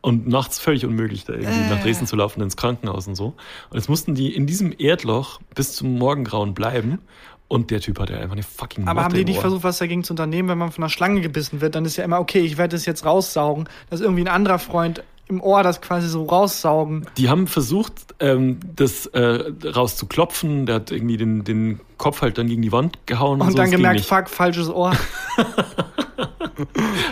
[0.02, 1.70] Und nachts völlig unmöglich, da irgendwie Äh.
[1.70, 3.36] nach Dresden zu laufen, ins Krankenhaus und so.
[3.70, 7.00] Und jetzt mussten die in diesem Erdloch bis zum Morgengrauen bleiben.
[7.48, 10.14] Und der Typ hatte einfach eine fucking Aber haben die nicht versucht, was dagegen zu
[10.14, 11.76] unternehmen, wenn man von einer Schlange gebissen wird?
[11.76, 15.04] Dann ist ja immer, okay, ich werde das jetzt raussaugen, dass irgendwie ein anderer Freund
[15.28, 17.08] im Ohr das quasi so raussaugen.
[17.18, 20.66] Die haben versucht, ähm, das äh, rauszuklopfen.
[20.66, 23.42] Der hat irgendwie den, den Kopf halt dann gegen die Wand gehauen.
[23.42, 24.94] Und so, dann gemerkt, fuck, falsches Ohr.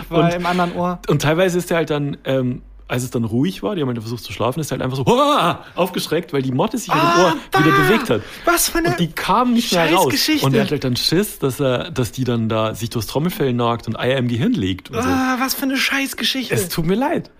[0.08, 1.00] War Und- im anderen Ohr.
[1.08, 2.62] Und teilweise ist er halt dann, ähm,
[2.94, 4.96] als es dann ruhig war, die haben halt versucht zu schlafen, ist er halt einfach
[4.96, 7.82] so "Uah!" aufgeschreckt, weil die Motte sich halt im Ohr Ah, wieder bah!
[7.82, 8.22] bewegt hat.
[8.46, 10.04] Was für eine Und die kam nicht mehr raus.
[10.04, 10.46] Scheißgeschichte.
[10.46, 13.52] Und er hat halt dann Schiss, dass er, dass die dann da sich durchs Trommelfell
[13.52, 15.08] nagt und Eier im Gehirn legt und so.
[15.08, 16.54] Ah, was für eine Scheißgeschichte.
[16.54, 17.30] Es tut mir leid.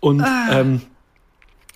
[0.00, 0.60] Und Ah.
[0.60, 0.82] ähm,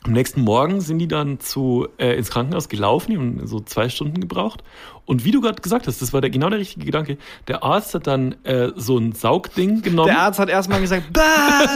[0.08, 3.90] am nächsten Morgen sind die dann zu, äh, ins Krankenhaus gelaufen, die haben so zwei
[3.90, 4.64] Stunden gebraucht.
[5.04, 7.18] Und wie du gerade gesagt hast, das war der, genau der richtige Gedanke.
[7.46, 10.08] Der Arzt hat dann äh, so ein Saugding genommen.
[10.08, 11.22] Der Arzt hat erstmal gesagt, bah,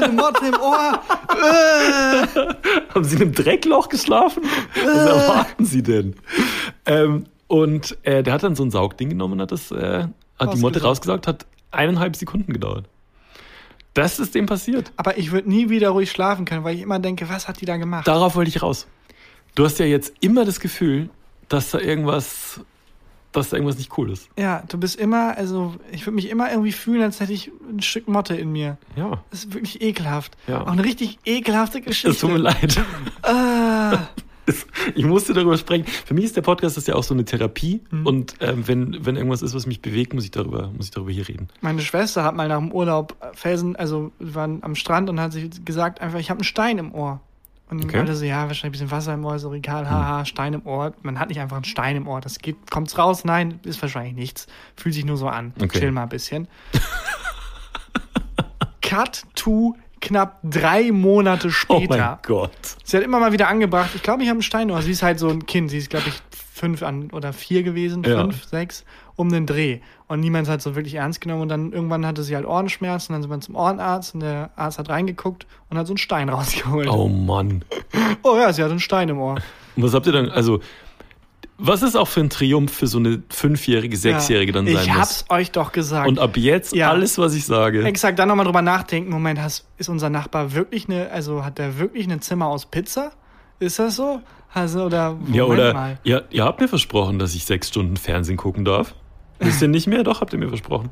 [0.00, 1.00] eine Motte im Ohr.
[1.28, 2.54] Äh.
[2.94, 4.42] Haben Sie in einem Dreckloch geschlafen?
[4.82, 6.14] Was erwarten Sie denn?
[6.86, 10.06] Ähm, und äh, der hat dann so ein Saugding genommen und hat das, äh,
[10.38, 12.86] hat die Motte rausgesaugt, hat eineinhalb Sekunden gedauert.
[13.94, 14.92] Das ist dem passiert.
[14.96, 17.66] Aber ich würde nie wieder ruhig schlafen können, weil ich immer denke, was hat die
[17.66, 18.06] da gemacht?
[18.08, 18.86] Darauf wollte ich raus.
[19.54, 21.10] Du hast ja jetzt immer das Gefühl,
[21.48, 22.60] dass da irgendwas,
[23.32, 24.30] dass da irgendwas nicht cool ist.
[24.38, 27.82] Ja, du bist immer, also ich würde mich immer irgendwie fühlen, als hätte ich ein
[27.82, 28.78] Stück Motte in mir.
[28.96, 29.22] Ja.
[29.30, 30.38] Das ist wirklich ekelhaft.
[30.46, 30.62] Ja.
[30.62, 32.10] Auch eine richtig ekelhafte Geschichte.
[32.10, 32.64] Es tut mir leid.
[32.64, 32.78] Es-
[34.94, 35.84] Ich musste darüber sprechen.
[35.86, 37.82] Für mich ist der Podcast das ja auch so eine Therapie.
[37.90, 38.06] Mhm.
[38.06, 41.12] Und ähm, wenn, wenn irgendwas ist, was mich bewegt, muss ich darüber, muss ich darüber
[41.12, 41.48] hier reden.
[41.60, 45.32] meine Schwester hat mal nach dem Urlaub Felsen, also wir waren am Strand und hat
[45.32, 47.20] sich gesagt, einfach, ich habe einen Stein im Ohr.
[47.70, 48.00] Und Okay.
[48.00, 50.92] alle so, ja, wahrscheinlich ein bisschen Wasser im Ohr, so egal, haha, Stein im Ohr.
[51.02, 52.20] Man hat nicht einfach einen Stein im Ohr.
[52.20, 53.24] Das geht, kommt's raus?
[53.24, 54.46] Nein, ist wahrscheinlich nichts.
[54.76, 55.54] Fühlt sich nur so an.
[55.62, 55.78] Okay.
[55.78, 56.48] Chill mal ein bisschen.
[58.82, 61.96] Cut to knapp drei Monate Oh später.
[61.96, 62.50] mein Gott.
[62.84, 64.82] Sie hat immer mal wieder angebracht, ich glaube, ich habe einen Stein Ohr.
[64.82, 65.70] Sie ist halt so ein Kind.
[65.70, 66.14] Sie ist, glaube ich,
[66.52, 68.20] fünf an oder vier gewesen, Ja.
[68.20, 68.84] fünf, sechs,
[69.16, 69.80] um den Dreh.
[70.08, 71.42] Und niemand hat so wirklich ernst genommen.
[71.42, 73.14] Und dann irgendwann hatte sie halt Ohrenschmerzen.
[73.14, 76.28] Dann sind wir zum Ohrenarzt und der Arzt hat reingeguckt und hat so einen Stein
[76.28, 76.88] rausgeholt.
[76.88, 77.64] Oh Mann.
[78.22, 79.36] Oh ja, sie hat einen Stein im Ohr.
[79.76, 80.60] Und was habt ihr dann, also,
[81.64, 84.96] was ist auch für ein Triumph für so eine fünfjährige, sechsjährige dann sein Ich muss?
[84.96, 86.08] hab's euch doch gesagt.
[86.08, 86.90] Und ab jetzt Ja.
[86.90, 87.84] alles, was ich sage.
[87.84, 89.10] Exakt, dann nochmal drüber nachdenken.
[89.10, 93.12] Moment, hast, ist unser Nachbar wirklich eine, also hat der wirklich ein Zimmer aus Pizza?
[93.60, 94.20] Ist das so?
[94.52, 95.98] Also, oder, Moment Ja, oder mal.
[96.04, 98.94] ihr, ihr habt mir versprochen, dass ich sechs Stunden Fernsehen gucken darf.
[99.38, 100.02] Wisst ihr nicht mehr?
[100.04, 100.90] Doch, habt ihr mir versprochen.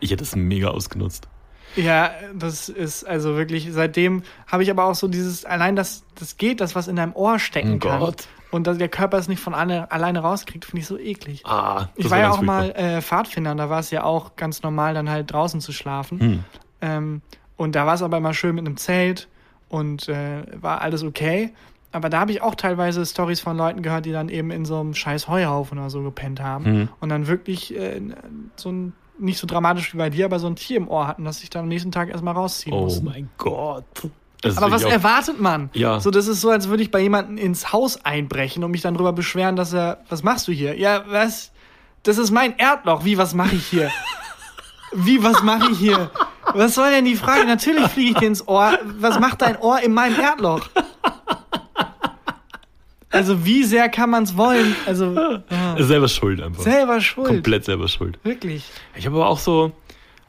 [0.00, 1.26] Ich hätte es mega ausgenutzt.
[1.74, 6.36] Ja, das ist also wirklich, seitdem habe ich aber auch so dieses, allein das, das
[6.36, 8.00] geht, das was in deinem Ohr stecken Oh kann.
[8.00, 8.28] Gott.
[8.52, 11.42] Und dass der Körper es nicht von alle, alleine rauskriegt, finde ich so eklig.
[11.44, 14.94] Ah, ich war ja auch mal äh, Pfadfinder, da war es ja auch ganz normal,
[14.94, 16.20] dann halt draußen zu schlafen.
[16.20, 16.44] Hm.
[16.82, 17.22] Ähm,
[17.56, 19.28] und da war es aber immer schön mit einem Zelt
[19.68, 21.52] und äh, war alles okay.
[21.92, 24.78] Aber da habe ich auch teilweise Stories von Leuten gehört, die dann eben in so
[24.80, 26.88] einem scheiß Heuhaufen oder so gepennt haben Mhm.
[27.00, 28.00] und dann wirklich äh,
[28.56, 31.24] so ein, nicht so dramatisch wie bei dir, aber so ein Tier im Ohr hatten,
[31.24, 33.04] das sich dann am nächsten Tag erstmal rausziehen Oh mussten.
[33.06, 33.84] mein Gott.
[34.44, 35.70] Ist Aber was erwartet man?
[35.72, 36.00] Ja.
[36.00, 38.94] So, das ist so, als würde ich bei jemandem ins Haus einbrechen und mich dann
[38.94, 40.76] darüber beschweren, dass er, was machst du hier?
[40.76, 41.52] Ja, was?
[42.02, 43.04] Das ist mein Erdloch.
[43.04, 43.90] Wie, was mache ich hier?
[44.92, 46.10] Wie, was mache ich hier?
[46.54, 47.46] Was soll denn die Frage?
[47.46, 48.78] Natürlich fliege ich dir ins Ohr.
[48.98, 50.68] Was macht dein Ohr in meinem Erdloch?
[53.10, 54.74] Also, wie sehr kann man es wollen?
[54.86, 55.76] Also, ja.
[55.78, 56.62] Selber schuld einfach.
[56.62, 57.28] selber schuld.
[57.28, 58.18] Komplett selber schuld.
[58.24, 58.64] Wirklich.
[58.96, 59.72] Ich habe aber auch so,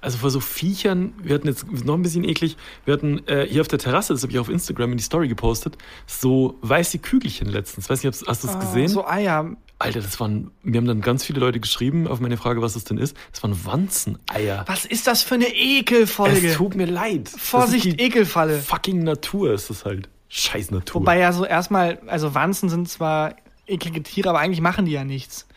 [0.04, 3.62] also vor so Viechern, wir hatten jetzt noch ein bisschen eklig, wir hatten äh, hier
[3.62, 7.48] auf der Terrasse, das habe ich auf Instagram in die Story gepostet, so weiße Kügelchen
[7.48, 7.90] letztens.
[7.90, 8.90] Weiß nicht, hast du das Ah, gesehen?
[8.90, 9.56] So Eier.
[9.80, 12.84] Alter, das waren, mir haben dann ganz viele Leute geschrieben auf meine Frage, was das
[12.86, 13.18] denn ist.
[13.32, 14.64] Das waren Wanzeneier.
[14.68, 16.50] Was ist das für eine Ekelfolge?
[16.50, 17.26] Es tut mir leid.
[17.28, 18.60] Das ist Vorsicht, die Ekelfalle.
[18.60, 20.10] Fucking Natur ist das halt.
[20.30, 21.02] Scheiß Natur.
[21.02, 23.36] Wobei ja so erstmal, also Wanzen sind zwar
[23.68, 25.48] eklige Tiere, aber eigentlich machen die ja nichts.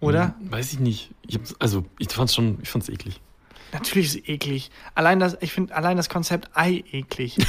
[0.00, 0.34] Oder?
[0.40, 1.10] Hm, Weiß ich nicht.
[1.26, 3.20] Ich hab's, also, ich fand's schon, ich fand's eklig.
[3.72, 4.70] Natürlich ist es eklig.
[4.94, 7.36] Allein das, ich finde allein das Konzept Ei eklig.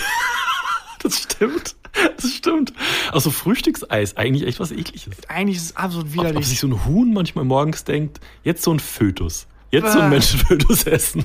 [1.01, 1.76] Das stimmt.
[2.17, 2.74] Das stimmt.
[3.13, 5.07] Also Frühstückseis, eigentlich echt was ekliges.
[5.30, 6.45] Eigentlich ist es absolut Ob, ob widerlich.
[6.47, 9.47] sich so ein Huhn manchmal morgens denkt, jetzt so ein Fötus.
[9.72, 10.03] Jetzt so Ah.
[10.03, 11.24] ein Menschenfötus essen.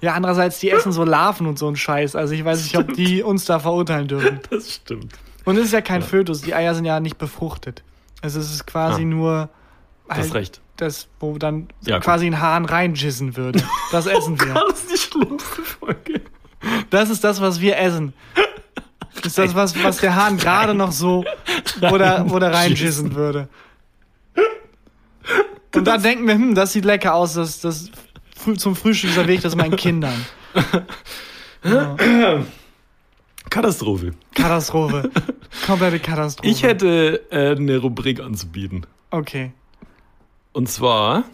[0.00, 2.14] Ja, andererseits, die essen so Larven und so einen Scheiß.
[2.14, 4.38] Also ich weiß nicht, ob die uns da verurteilen dürfen.
[4.50, 5.12] Das stimmt.
[5.44, 6.42] Und es ist ja kein Fötus.
[6.42, 7.82] Die Eier sind ja nicht befruchtet.
[8.20, 9.06] Also es ist quasi Ah.
[9.06, 9.50] nur
[10.14, 10.60] Du hast recht.
[10.76, 13.62] das, wo dann Ja, quasi ein Hahn reinjissen würde.
[13.90, 14.54] Das essen wir.
[14.68, 16.20] Das ist die schlimmste Folge.
[16.90, 18.12] Das ist das, was wir essen.
[19.16, 21.24] Das ist das, was, was der Hahn gerade noch so,
[21.80, 23.48] wo der, wo der reinjissen würde.
[25.74, 27.90] Und dann denken wir, hm, das sieht lecker aus, das, das
[28.56, 30.14] zum Frühstück serviere ich das meinen Kindern.
[31.64, 31.96] Ja.
[33.50, 34.12] Katastrophe.
[34.34, 35.10] Katastrophe.
[35.64, 36.48] Komplette Katastrophe.
[36.48, 38.84] Ich hätte äh, eine Rubrik anzubieten.
[39.10, 39.52] Okay.
[40.52, 41.24] Und zwar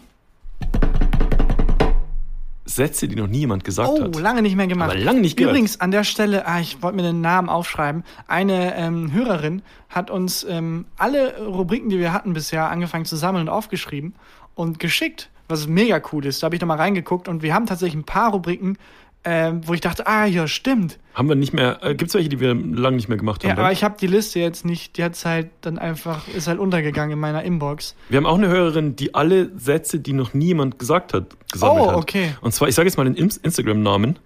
[2.65, 4.15] Sätze, die noch nie jemand gesagt Oh, hat.
[4.15, 4.91] lange nicht mehr gemacht.
[4.91, 5.53] Aber lange nicht gehört.
[5.53, 8.03] Übrigens, an der Stelle, ah, ich wollte mir den Namen aufschreiben.
[8.27, 13.47] Eine ähm, Hörerin hat uns ähm, alle Rubriken, die wir hatten bisher, angefangen zu sammeln
[13.47, 14.13] und aufgeschrieben
[14.55, 16.41] und geschickt, was mega cool ist.
[16.43, 18.77] Da habe ich nochmal reingeguckt und wir haben tatsächlich ein paar Rubriken,
[19.25, 20.97] ähm, wo ich dachte, ah, ja, stimmt.
[21.13, 23.49] Haben wir nicht mehr, äh, gibt es welche, die wir lange nicht mehr gemacht haben?
[23.49, 23.65] Ja, dann?
[23.65, 27.11] aber ich habe die Liste jetzt nicht, die hat's halt dann einfach, ist halt untergegangen
[27.13, 27.95] in meiner Inbox.
[28.07, 31.85] wir haben auch eine Hörerin, die alle Sätze, die noch nie jemand gesagt hat, gesammelt
[31.85, 31.95] Oh, hat.
[31.97, 32.33] okay.
[32.41, 34.17] Und zwar, ich sage jetzt mal den Ins- Instagram-Namen.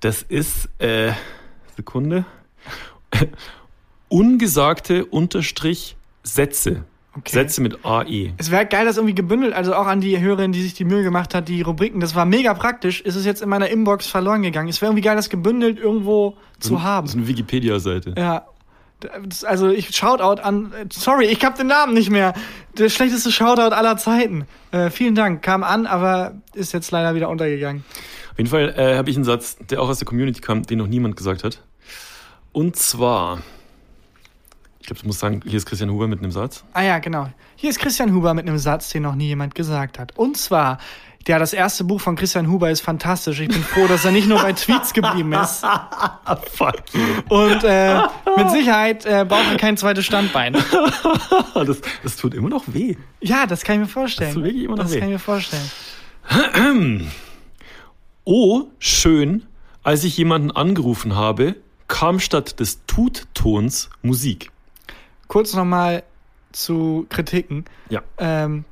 [0.00, 1.12] Das ist, äh,
[1.76, 2.26] Sekunde.
[4.08, 6.84] Ungesagte Unterstrich Sätze.
[7.16, 7.32] Okay.
[7.32, 7.84] Sätze mit.
[7.84, 8.32] AE.
[8.38, 11.02] Es wäre geil, das irgendwie gebündelt, also auch an die Hörerin, die sich die Mühe
[11.02, 14.42] gemacht hat, die Rubriken, das war mega praktisch, ist es jetzt in meiner Inbox verloren
[14.42, 14.68] gegangen.
[14.68, 17.06] Es wäre irgendwie geil, das gebündelt irgendwo zu haben.
[17.06, 18.14] Das ist eine Wikipedia-Seite.
[18.16, 18.46] Ja.
[19.26, 20.72] Das, also ich Shoutout an.
[20.92, 22.34] Sorry, ich hab den Namen nicht mehr.
[22.78, 24.46] Der schlechteste Shoutout aller Zeiten.
[24.70, 25.42] Äh, vielen Dank.
[25.42, 27.84] Kam an, aber ist jetzt leider wieder untergegangen.
[28.30, 30.78] Auf jeden Fall äh, habe ich einen Satz, der auch aus der Community kam, den
[30.78, 31.62] noch niemand gesagt hat.
[32.52, 33.42] Und zwar,
[34.82, 36.64] ich glaube, du musst sagen, hier ist Christian Huber mit einem Satz.
[36.72, 37.28] Ah ja, genau.
[37.54, 40.18] Hier ist Christian Huber mit einem Satz, den noch nie jemand gesagt hat.
[40.18, 40.78] Und zwar,
[41.28, 43.38] ja, das erste Buch von Christian Huber ist fantastisch.
[43.38, 45.64] Ich bin froh, dass er nicht nur bei Tweets geblieben ist.
[46.52, 46.82] Fuck.
[47.28, 48.00] Und äh,
[48.36, 50.56] mit Sicherheit äh, braucht er kein zweites Standbein.
[51.54, 52.96] Das, das tut immer noch weh.
[53.20, 54.30] Ja, das kann ich mir vorstellen.
[54.30, 54.98] Das tut wirklich immer noch das weh.
[54.98, 55.70] kann ich mir vorstellen.
[58.24, 59.42] Oh, schön,
[59.82, 61.56] als ich jemanden angerufen habe,
[61.88, 64.50] kam statt des Tuttons Musik.
[65.32, 66.02] Kurz nochmal
[66.52, 67.64] zu Kritiken.
[67.88, 68.02] Ja.
[68.18, 68.64] ähm,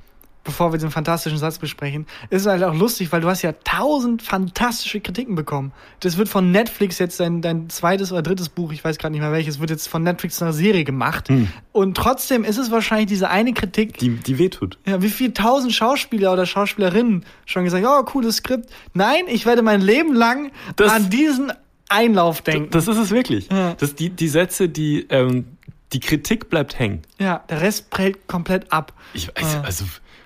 [0.43, 3.53] bevor wir den fantastischen Satz besprechen, ist es halt auch lustig, weil du hast ja
[3.63, 5.71] tausend fantastische Kritiken bekommen.
[6.01, 9.21] Das wird von Netflix jetzt dein, dein zweites oder drittes Buch, ich weiß gerade nicht
[9.21, 11.29] mehr welches, wird jetzt von Netflix eine Serie gemacht.
[11.73, 14.79] Und trotzdem ist es wahrscheinlich diese eine Kritik, Die, die wehtut.
[14.87, 18.71] ja, wie viel tausend Schauspieler oder Schauspielerinnen schon gesagt, oh, cooles Skript.
[18.95, 21.53] Nein, ich werde mein Leben lang Das- an diesen
[21.91, 22.71] Einlauf denken.
[22.71, 23.49] Das ist es wirklich.
[23.51, 23.75] Ja.
[23.75, 25.45] Das, die, die Sätze, die, ähm,
[25.93, 27.03] die Kritik bleibt hängen.
[27.19, 28.93] ja, der Rest prellt komplett ab.
[29.15, 29.63] Ich, also, Ah.
[29.63, 29.85] also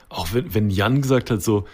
[0.09, 1.67] auch wenn, wenn Jan gesagt hat, so,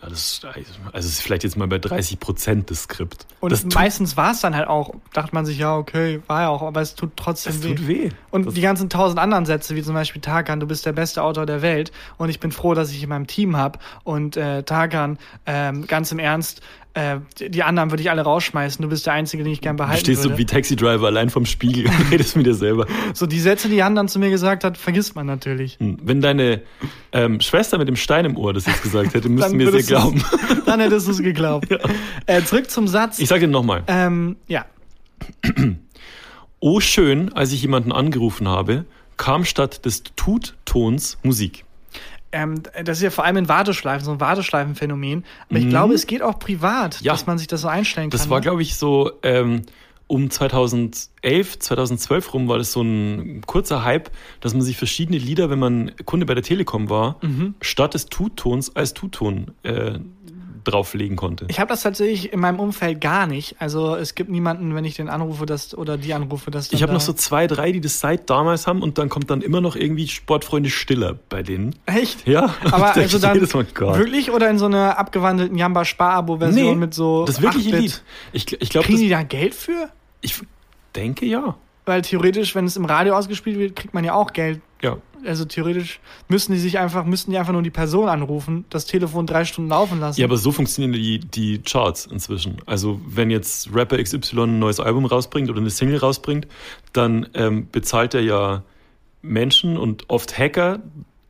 [0.00, 3.26] das, also es ist vielleicht jetzt mal bei 30 Prozent des Skript.
[3.40, 6.48] Und das meistens war es dann halt auch, dachte man sich, ja, okay, war ja
[6.50, 7.74] auch, aber es tut trotzdem das weh.
[7.74, 8.10] tut weh.
[8.30, 11.22] Und das, die ganzen tausend anderen Sätze, wie zum Beispiel Tarkan, du bist der beste
[11.22, 13.78] Autor der Welt und ich bin froh, dass ich in meinem Team habe.
[14.02, 16.60] Und äh, Tarkan, ähm, ganz im Ernst,
[16.94, 18.82] äh, die anderen würde ich alle rausschmeißen.
[18.82, 20.38] Du bist der Einzige, den ich gern du behalten stehst so würde.
[20.38, 22.86] wie Taxi Driver allein vom Spiegel und redest mit dir selber.
[23.12, 25.78] so die Sätze, die Jan dann zu mir gesagt hat, vergisst man natürlich.
[25.78, 26.62] Hm, Wenn deine
[27.12, 30.24] ähm, Schwester mit dem Stein im Ohr das jetzt gesagt hätte, müssten wir es glauben.
[30.66, 31.68] dann hättest du es geglaubt.
[32.26, 33.18] äh, zurück zum Satz.
[33.18, 33.82] Ich sage nochmal.
[33.88, 34.64] ähm, ja,
[36.60, 38.86] Oh schön, als ich jemanden angerufen habe,
[39.16, 41.64] kam statt des Tuttons Musik.
[42.34, 45.24] Ähm, das ist ja vor allem in Warteschleifen, so ein Warteschleifenphänomen.
[45.48, 47.06] Aber ich glaube, es geht auch privat, Mhm.
[47.06, 47.12] Ja.
[47.12, 48.30] dass man sich das so einstellen Das kann.
[48.30, 48.42] war, ne?
[48.42, 49.62] glaube ich, so ähm,
[50.06, 54.10] um 2011, 2012 rum war das so ein kurzer Hype,
[54.40, 57.54] dass man sich verschiedene Lieder, wenn man Kunde bei der Telekom war, Mhm.
[57.62, 59.98] statt des Tuttons als Tutton äh,
[60.64, 61.46] drauflegen konnte.
[61.48, 63.56] Ich habe das tatsächlich in meinem Umfeld gar nicht.
[63.58, 66.72] Also es gibt niemanden, wenn ich den anrufe, das oder die anrufe, das.
[66.72, 69.42] Ich habe noch so zwei, drei, die das seit damals haben und dann kommt dann
[69.42, 71.76] immer noch irgendwie Sportfreunde Stiller bei denen.
[71.86, 72.26] echt.
[72.26, 77.24] Ja, Aber also dann wirklich oder in so einer abgewandelten Jamba Spar-Abo-Version Nee, mit so
[77.24, 77.82] das ist wirklich ihr 8-Bit?
[77.82, 78.02] Lied.
[78.32, 79.88] Ich, ich glaube, Kriegen die da Geld für?
[80.20, 80.40] ich
[80.96, 81.56] denke ja.
[81.86, 84.60] Weil theoretisch, wenn es im Radio ausgespielt wird, kriegt man ja auch Geld.
[84.80, 84.96] Ja.
[85.26, 89.26] Also theoretisch müssen die sich einfach, müssten die einfach nur die Person anrufen, das Telefon
[89.26, 90.20] drei Stunden laufen lassen.
[90.20, 92.58] Ja, aber so funktionieren die, die Charts inzwischen.
[92.66, 96.46] Also wenn jetzt Rapper XY ein neues Album rausbringt oder eine Single rausbringt,
[96.92, 98.62] dann ähm, bezahlt er ja
[99.22, 100.80] Menschen und oft Hacker,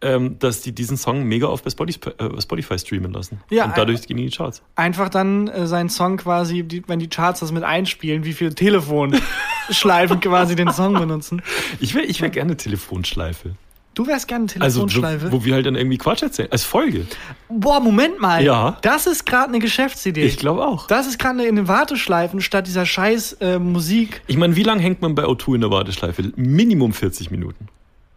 [0.04, 3.40] ähm, dass die diesen Song mega oft bei Spotify, äh, Spotify streamen lassen.
[3.50, 4.62] Ja, und dadurch gehen die Charts.
[4.76, 8.54] Einfach dann äh, seinen Song quasi, die, wenn die Charts das mit einspielen, wie viele
[8.54, 11.42] Telefonschleifen quasi den Song benutzen.
[11.80, 13.56] Ich wäre ich wär gerne Telefonschleife.
[13.94, 15.32] Du wärst gerne eine Also wo, Telefonschleife.
[15.32, 16.50] wo wir halt dann irgendwie Quatsch erzählen.
[16.50, 17.06] Als Folge.
[17.48, 18.42] Boah, Moment mal.
[18.42, 18.76] Ja.
[18.82, 20.24] Das ist gerade eine Geschäftsidee.
[20.24, 20.86] Ich glaube auch.
[20.88, 24.22] Das ist gerade in den Warteschleifen statt dieser scheiß äh, Musik.
[24.26, 26.32] Ich meine, wie lange hängt man bei O2 in der Warteschleife?
[26.34, 27.68] Minimum 40 Minuten.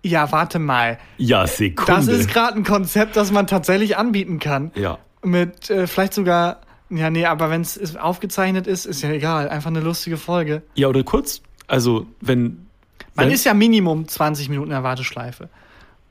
[0.03, 0.97] Ja, warte mal.
[1.17, 1.91] Ja, Sekunde.
[1.91, 4.71] Das ist gerade ein Konzept, das man tatsächlich anbieten kann.
[4.75, 4.97] ja.
[5.23, 6.61] Mit äh, vielleicht sogar.
[6.89, 9.49] Ja, nee, aber wenn es aufgezeichnet ist, ist ja egal.
[9.49, 10.61] Einfach eine lustige Folge.
[10.75, 11.41] Ja, oder kurz.
[11.67, 12.67] Also, wenn.
[13.15, 15.49] Man wenn, ist ja Minimum 20 Minuten in der Warteschleife.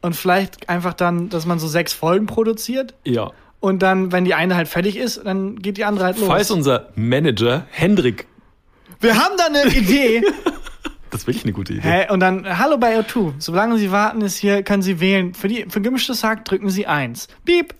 [0.07, 2.95] Und vielleicht einfach dann, dass man so sechs Folgen produziert.
[3.05, 3.33] Ja.
[3.59, 6.29] Und dann, wenn die eine halt fertig ist, dann geht die andere halt los.
[6.29, 8.29] Falls unser Manager Hendrik
[9.01, 10.23] Wir haben da eine Idee.
[11.11, 11.89] Das ist wirklich eine gute Idee.
[11.89, 12.13] Hä?
[12.13, 13.35] Und dann, hallo bei O2.
[13.39, 15.35] Solange Sie warten, ist hier, können Sie wählen.
[15.35, 17.29] Für, die, für gemischtes Hack drücken Sie eins.
[17.45, 17.75] Piep.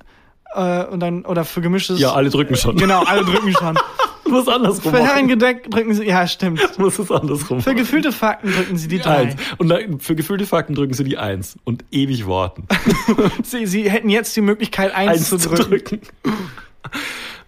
[0.55, 2.01] Äh, und dann, oder für gemischtes.
[2.01, 2.77] Ja, alle drücken schon.
[2.77, 3.79] Genau, alle drücken schon.
[4.31, 5.03] Muss andersrum für.
[5.03, 6.61] Herrengedeck drücken Sie, ja, stimmt.
[6.79, 9.17] Muss es andersrum Für gefühlte Fakten drücken Sie die drei.
[9.17, 9.37] Eins.
[9.59, 11.57] Und dann, für gefühlte Fakten drücken sie die Eins.
[11.65, 12.67] Und ewig warten.
[13.43, 16.01] Sie, Sie hätten jetzt die Möglichkeit, eins, Eins zu drücken.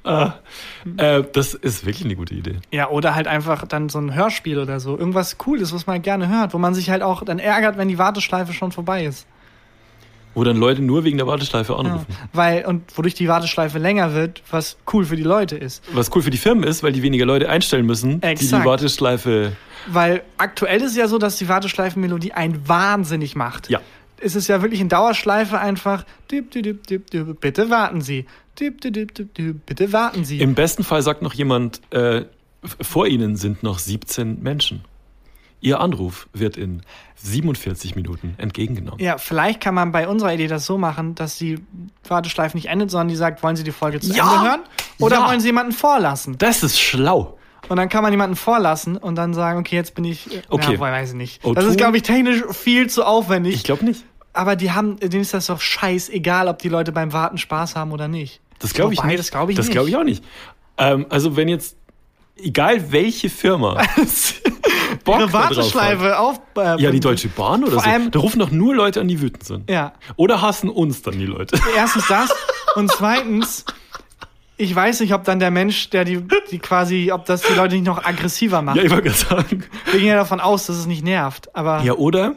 [0.04, 0.34] ah,
[0.96, 2.56] äh, das ist wirklich eine gute Idee.
[2.72, 4.96] Ja, oder halt einfach dann so ein Hörspiel oder so.
[4.96, 7.98] Irgendwas Cooles, was man gerne hört, wo man sich halt auch dann ärgert, wenn die
[7.98, 9.26] Warteschleife schon vorbei ist.
[10.38, 11.78] Wo dann Leute nur wegen der Warteschleife Ja.
[11.78, 12.06] anrufen.
[12.32, 15.82] Weil, und wodurch die Warteschleife länger wird, was cool für die Leute ist.
[15.92, 18.62] Was cool für die Firmen ist, weil die weniger Leute einstellen müssen, die Exakt.
[18.64, 19.52] die Warteschleife.
[19.88, 23.68] Weil aktuell ist es ja so, dass die Warteschleifenmelodie einen wahnsinnig macht.
[23.70, 23.80] Ja.
[24.20, 26.04] Es ist ja wirklich in Dauerschleife einfach.
[26.30, 28.26] Dip, dip, dip, dip, dip, bitte warten Sie.
[29.66, 30.40] Bitte warten Sie.
[30.40, 32.24] Im besten Fall sagt noch jemand, äh,
[32.80, 34.80] vor Ihnen sind noch 17 Menschen.
[35.60, 36.82] Ihr Anruf wird in
[37.16, 39.00] 47 Minuten entgegengenommen.
[39.00, 41.58] ja, vielleicht kann man bei unserer Idee das so machen, dass die
[42.06, 44.34] Warteschleife nicht endet, sondern die sagt, wollen Sie die Folge zu Ja!
[44.34, 44.60] Ende hören?
[45.00, 45.28] Oder Ja!
[45.28, 46.36] wollen Sie jemanden vorlassen?
[46.38, 47.36] Das ist schlau.
[47.68, 50.28] Und dann kann man jemanden vorlassen und dann sagen, okay, jetzt bin ich.
[50.48, 50.74] Okay.
[50.74, 51.42] Ja, weiß ich nicht.
[51.44, 51.54] O2?
[51.54, 53.54] Das ist, glaube ich, technisch viel zu aufwendig.
[53.56, 54.04] Ich glaube nicht.
[54.32, 57.90] aber die haben, denen ist das doch scheißegal, ob die Leute beim Warten Spaß haben
[57.92, 58.40] oder nicht.
[58.60, 59.18] Das glaube ich nicht.
[59.18, 60.24] Das glaube ich das glaube ich auch nicht.
[60.78, 61.76] Ähm, also wenn jetzt,
[62.42, 63.74] egal welche Firma,
[65.04, 65.32] Bock Ihre.
[65.32, 66.40] Warteschleife auf.
[66.56, 67.78] Äh, Ja, die Deutsche Bahn oder so.
[67.80, 69.70] allem- da rufen doch nur Leute an, die wütend sind.
[69.70, 69.92] Ja.
[70.16, 71.58] Oder hassen uns dann die Leute.
[71.76, 72.30] Erstens das
[72.76, 73.64] und zweitens,
[74.56, 76.20] ich weiß nicht, ob dann der Mensch, der die,
[76.50, 78.76] die quasi, ob das die Leute nicht noch aggressiver macht.
[78.76, 79.64] Ja, ich wollte gerade sagen.
[79.90, 81.54] Wir gehen ja davon aus, dass es nicht nervt.
[81.54, 82.34] Aber Ja, oder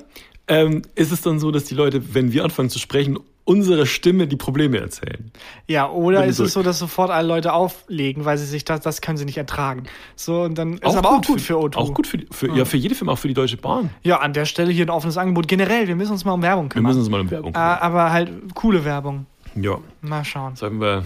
[0.48, 3.18] ähm, ist es dann so, dass die Leute, wenn wir anfangen zu sprechen,
[3.52, 5.32] unserer Stimme die Probleme erzählen?
[5.68, 9.02] Ja, oder ist es so, dass sofort alle Leute auflegen, weil sie sich das, das
[9.02, 9.84] können sie nicht ertragen.
[10.16, 11.76] So, und dann ist aber auch gut für O2.
[11.76, 12.66] Auch gut für, für, ja.
[12.66, 13.90] für jede Firma, auch für die Deutsche Bahn.
[14.04, 15.48] Ja, an der Stelle hier ein offenes Angebot.
[15.48, 16.90] Generell, wir müssen uns mal um Werbung Wir kümmern.
[16.90, 17.78] müssen uns mal um Werbung äh, kümmern.
[17.80, 19.26] aber halt coole Werbung.
[19.56, 20.56] Ja, Mal schauen.
[20.56, 21.04] sagen wir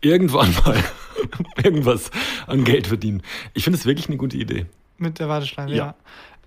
[0.00, 0.76] irgendwann mal
[1.62, 2.10] irgendwas
[2.46, 3.22] an Geld verdienen.
[3.54, 4.66] Ich finde es wirklich eine gute Idee.
[4.96, 5.76] Mit der Warteschleife, ja.
[5.76, 5.94] Ja.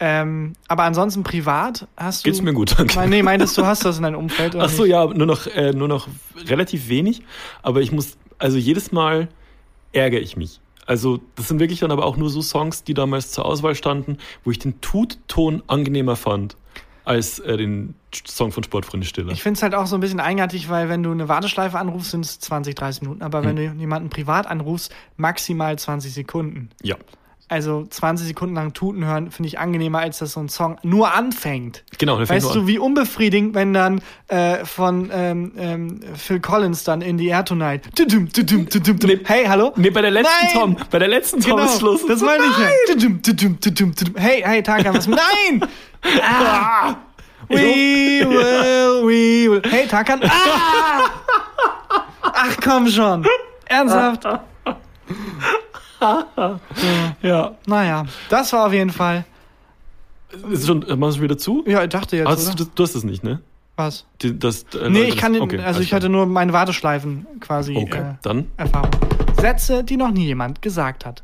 [0.04, 2.30] Ähm, aber ansonsten privat hast du.
[2.30, 3.08] Geht's mir gut, danke.
[3.08, 4.56] Nee, meintest du, hast das in deinem Umfeld?
[4.56, 4.92] Oder Ach so, nicht?
[4.92, 6.08] ja, nur noch, äh, nur noch
[6.48, 7.22] relativ wenig.
[7.62, 9.28] Aber ich muss, also jedes Mal
[9.94, 10.60] ärgere ich mich.
[10.88, 14.18] Also das sind wirklich dann aber auch nur so Songs, die damals zur Auswahl standen,
[14.44, 16.58] wo ich den Tutton angenehmer fand
[17.06, 17.94] als äh, den
[18.28, 19.32] Song von Sportfreunde Stiller.
[19.32, 22.12] Ich finde es halt auch so ein bisschen eigenartig, weil wenn du eine Warteschleife anrufst,
[22.12, 23.22] sind es 20, 30 Minuten.
[23.22, 23.74] Aber wenn Hm.
[23.76, 26.70] du jemanden privat anrufst, maximal 20 Sekunden.
[26.82, 26.96] Ja,
[27.52, 31.14] Also 20 Sekunden lang Tuten hören, finde ich angenehmer, als dass so ein Song nur
[31.14, 31.84] anfängt.
[31.98, 32.18] genau.
[32.18, 37.18] der Weißt du, wie unbefriedigend, wenn dann äh, von ähm, ähm, Phil Collins dann in
[37.18, 37.90] the Air Tonight.
[37.94, 39.20] Tudum, tudum, tudum, tudum.
[39.26, 39.74] Hey, hallo?
[39.76, 40.54] Nee, bei der letzten Nein!
[40.54, 42.06] Tom, bei der letzten Tom Genau, ist Schluss.
[42.08, 42.94] das meine ich.
[42.94, 44.16] Tudum, tudum, tudum, tudum.
[44.16, 45.08] Hey, hey, Tarkan, was?
[45.08, 45.20] Nein!
[46.24, 46.96] Ah!
[47.50, 49.62] We will, we will.
[49.70, 50.22] Hey, Tarkan.
[50.24, 51.10] Ah!
[52.22, 53.26] Ach, komm schon.
[53.66, 54.24] Ernsthaft?
[57.22, 57.56] Ja.
[57.68, 59.24] Naja, das war auf jeden Fall.
[60.52, 61.64] Ist schon, äh, machst du wieder zu?
[61.68, 62.56] Ja, ich dachte jetzt, Hast oder?
[62.56, 63.42] du, du hast es nicht, ne?
[63.76, 64.06] Was?
[64.22, 67.26] Die, das, äh, Nee, Leute, ich kann, den, okay, also ich hatte nur meine Warteschleifen
[67.40, 68.92] quasi Okay, äh, dann Erfahrung.
[69.40, 71.24] Sätze, die noch nie jemand gesagt hat.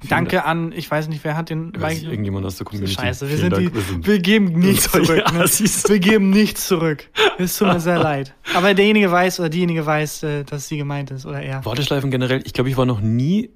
[0.00, 0.48] vielen Danke Dank.
[0.48, 2.94] an, ich weiß nicht, wer hat den Weiß ich, irgendjemand aus der Community.
[2.94, 5.32] Scheiße, wir sind Dank, die, wir sind wir geben nichts Ja, zurück.
[5.32, 5.46] Ne?
[5.46, 5.92] siehst du.
[5.92, 7.08] Wir geben nichts zurück.
[7.38, 8.34] Es tut mir sehr leid.
[8.54, 11.64] Aber derjenige weiß oder diejenige weiß, äh, dass sie gemeint ist oder er.
[11.64, 13.50] Warteschleifen generell, ich glaube, ich war noch nie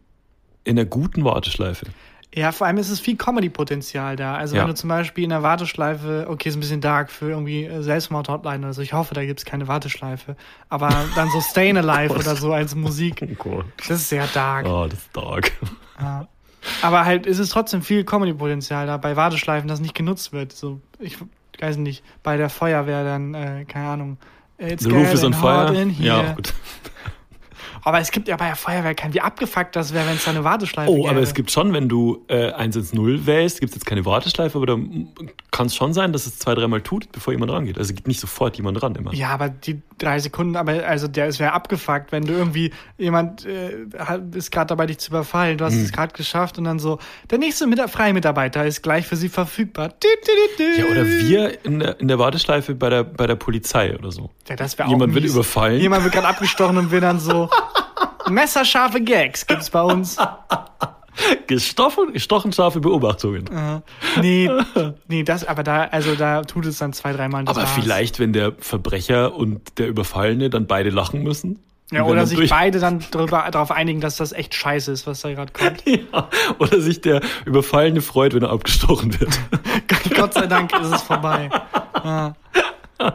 [0.64, 1.86] in einer guten Warteschleife.
[2.34, 4.36] Ja, vor allem ist es viel Comedy-Potenzial da.
[4.36, 4.62] Also Ja.
[4.62, 7.82] wenn du zum Beispiel in der Warteschleife, okay, ist ein bisschen dark für irgendwie äh,
[7.82, 8.80] Selbstmord-Hotline oder so.
[8.80, 10.34] Ich hoffe, da gibt's keine Warteschleife.
[10.70, 13.22] Aber dann so Stayin' Alive oder so als Musik.
[13.44, 13.62] Oh.
[13.76, 14.66] Das ist sehr dark.
[14.66, 15.52] Oh, das ist dark.
[16.00, 16.26] Ja.
[16.80, 20.52] Aber halt ist es trotzdem viel Comedy-Potenzial da bei Warteschleifen, das nicht genutzt wird.
[20.52, 21.18] So, ich
[21.60, 24.16] weiß nicht, bei der Feuerwehr dann, äh, keine Ahnung.
[24.58, 25.74] It's The Roof is on fire.
[25.98, 26.54] Ja, gut.
[27.84, 30.30] Aber es gibt ja bei der Feuerwehr kein, wie abgefuckt das wäre, wenn es da
[30.30, 31.10] eine Warteschleife Oh, gäbe.
[31.10, 34.66] aber es gibt schon, wenn du äh, 110 wählst, gibt es jetzt keine Warteschleife, aber
[34.66, 34.76] da
[35.50, 37.78] kann es schon sein, dass es zwei, dreimal tut, bevor jemand rangeht.
[37.78, 39.12] Also geht nicht sofort jemand ran immer.
[39.14, 43.44] Ja, aber die drei Sekunden, aber also der es wäre abgefuckt, wenn du irgendwie jemand
[43.46, 43.86] äh,
[44.34, 45.58] ist gerade dabei, dich zu überfallen.
[45.58, 45.84] Du hast Hm.
[45.84, 46.98] es gerade geschafft und dann so,
[47.30, 49.88] der nächste Mit freie Mitarbeiter ist gleich für sie verfügbar.
[49.88, 50.80] Dü, dü, dü.
[50.80, 54.30] Ja, oder wir in der, in der Warteschleife bei der, bei der Polizei oder so.
[54.48, 55.32] Ja, das wäre auch Jemand wird mies.
[55.34, 55.80] überfallen.
[55.80, 57.48] Jemand wird gerade abgestochen und wir dann so.
[58.28, 60.16] Messerscharfe Gags gibt's bei uns.
[61.46, 63.44] Gestochen, gestochen scharfe Beobachtungen.
[64.20, 64.50] Nee,
[65.08, 67.42] nee, das, aber da, also da tut es dann zwei, dreimal.
[67.42, 67.70] Aber war's.
[67.72, 71.58] vielleicht, wenn der Verbrecher und der Überfallene dann beide lachen müssen.
[71.92, 75.52] Ja, oder sich beide dann darauf einigen, dass das echt scheiße ist, was da gerade
[75.52, 75.82] kommt.
[75.86, 79.38] Ja, oder sich der Überfallene freut, wenn er abgestochen wird.
[80.16, 81.50] Gott sei Dank ist es vorbei.
[82.02, 82.34] Ja.
[82.98, 83.14] Ah.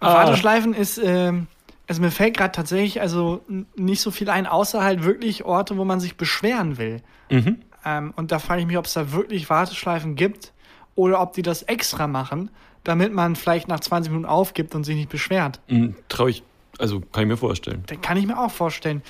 [0.00, 1.46] Warteschleifen ist, ähm,
[1.92, 3.44] also mir fällt gerade tatsächlich also
[3.76, 7.02] nicht so viel ein, außer halt wirklich Orte, wo man sich beschweren will.
[7.30, 7.58] Mhm.
[7.84, 10.54] Ähm, und da frage ich mich, ob es da wirklich Warteschleifen gibt
[10.94, 12.48] oder ob die das extra machen,
[12.82, 15.60] damit man vielleicht nach 20 Minuten aufgibt und sich nicht beschwert.
[16.08, 16.42] Traue ich,
[16.78, 17.84] also kann ich mir vorstellen.
[17.88, 19.02] Das kann ich mir auch vorstellen.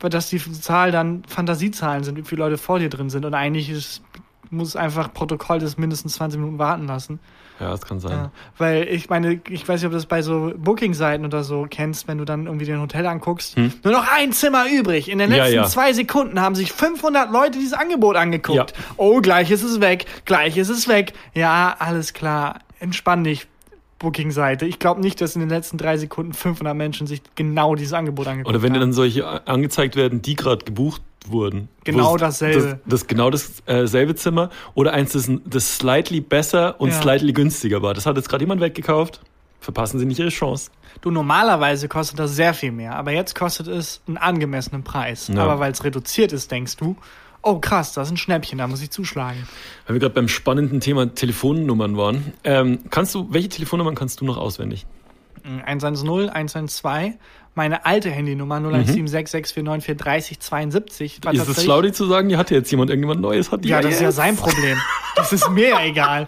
[0.00, 3.24] Weil dass die Zahl dann Fantasiezahlen sind, wie viele Leute vor dir drin sind.
[3.24, 4.02] Und eigentlich ist,
[4.50, 7.20] muss es einfach Protokoll das mindestens 20 Minuten warten lassen.
[7.60, 8.12] Ja, das kann sein.
[8.12, 11.66] Ja, weil ich meine, ich weiß nicht, ob du das bei so Booking-Seiten oder so
[11.68, 13.56] kennst, wenn du dann irgendwie den Hotel anguckst.
[13.56, 15.08] Nur noch ein Zimmer übrig.
[15.08, 15.36] In den Hm?
[15.36, 15.66] Ja, letzten ja.
[15.66, 18.74] zwei Sekunden haben sich 500 Leute dieses Angebot angeguckt.
[18.96, 20.04] Oh, gleich ist es weg.
[20.26, 21.14] Gleich ist es weg.
[21.34, 22.60] Ja, alles klar.
[22.78, 23.46] Entspann dich.
[24.06, 24.66] Booking-Seite.
[24.66, 28.28] Ich glaube nicht, dass in den letzten drei Sekunden 500 Menschen sich genau dieses Angebot
[28.28, 28.88] angeguckt Oder wenn dir haben.
[28.90, 31.68] dann solche angezeigt werden, die gerade gebucht wurden.
[31.82, 32.78] Genau dasselbe.
[32.84, 37.02] Das, das genau das äh, Zimmer oder eins, das, das slightly besser und Ja.
[37.02, 37.94] slightly günstiger war.
[37.94, 39.22] Das hat jetzt gerade jemand weggekauft.
[39.58, 40.70] Verpassen Sie nicht Ihre Chance.
[41.00, 45.26] Du, normalerweise kostet das sehr viel mehr, aber jetzt kostet es einen angemessenen Preis.
[45.26, 45.42] Ja.
[45.42, 46.94] Aber weil es reduziert ist, denkst du,
[47.46, 49.46] oh krass, das ist ein Schnäppchen, da muss ich zuschlagen.
[49.86, 52.32] Weil wir gerade beim spannenden Thema Telefonnummern waren.
[52.44, 54.84] Ähm, kannst du, welche Telefonnummern kannst du noch auswendig?
[55.64, 57.14] 110, 112,
[57.54, 61.24] meine alte Handynummer 017664943072.
[61.24, 63.52] war Ist es schlau, die zu sagen, die hatte jetzt jemand irgendjemand Neues?
[63.52, 64.76] Hat die Ja, das ist ja sein Problem.
[65.14, 66.26] Das ist mir ja egal.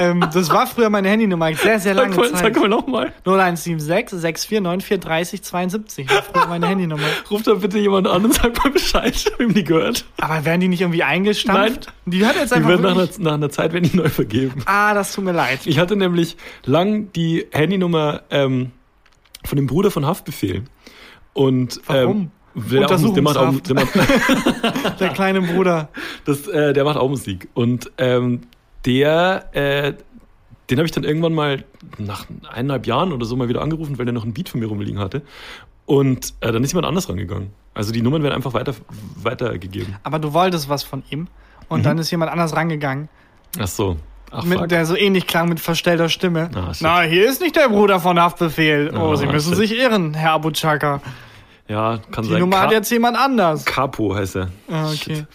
[0.00, 2.54] Ähm, das war früher meine Handynummer, sehr, sehr lange Sag mal, Zeit.
[2.54, 3.12] sag mal nochmal.
[3.24, 7.02] 0176 64943072 war früher meine Handynummer.
[7.30, 10.04] Ruf da bitte jemand an und sag mal Bescheid, wem die gehört.
[10.18, 11.92] Aber werden die nicht irgendwie eingestampft?
[12.06, 14.62] Die hat jetzt Die einfach werden nach einer, nach einer Zeit werden die neu vergeben.
[14.66, 15.60] Ah, das tut mir leid.
[15.66, 18.70] Ich hatte nämlich lang die Handynummer ähm,
[19.44, 20.64] von dem Bruder von Haftbefehl.
[21.32, 22.16] Und Warum?
[22.16, 23.94] Ähm, der, der, macht auch, der, macht,
[25.00, 25.88] Der kleine Bruder.
[26.24, 27.48] das, äh, der macht auch Musik.
[27.54, 28.40] Und ähm,
[28.86, 29.92] der, äh,
[30.70, 31.64] den habe ich dann irgendwann mal
[31.98, 34.66] nach eineinhalb Jahren oder so mal wieder angerufen, weil der noch ein Beat von mir
[34.66, 35.22] rumliegen hatte.
[35.86, 37.50] Und äh, dann ist jemand anders rangegangen.
[37.74, 38.74] Also die Nummern werden einfach weiter,
[39.16, 39.96] weitergegeben.
[40.04, 41.26] Aber du wolltest was von ihm.
[41.68, 43.08] Und dann ist jemand anders rangegangen,
[43.58, 43.96] Ach so.
[44.32, 44.68] Ach, mit, fuck.
[44.68, 46.50] der so ähnlich klang mit verstellter Stimme.
[46.54, 46.72] Ah.
[46.80, 48.92] Na, hier ist nicht der Bruder von Haftbefehl.
[48.94, 49.68] Oh, Ah, Sie müssen shit.
[49.68, 51.00] sich irren, Herr Abu Chaka.
[51.66, 52.40] ja, kann Die sein.
[52.40, 53.64] Nummer hat Ka- jetzt jemand anders.
[53.64, 54.50] Capo heißt er.
[54.70, 55.16] Ah, okay.
[55.16, 55.26] Shit.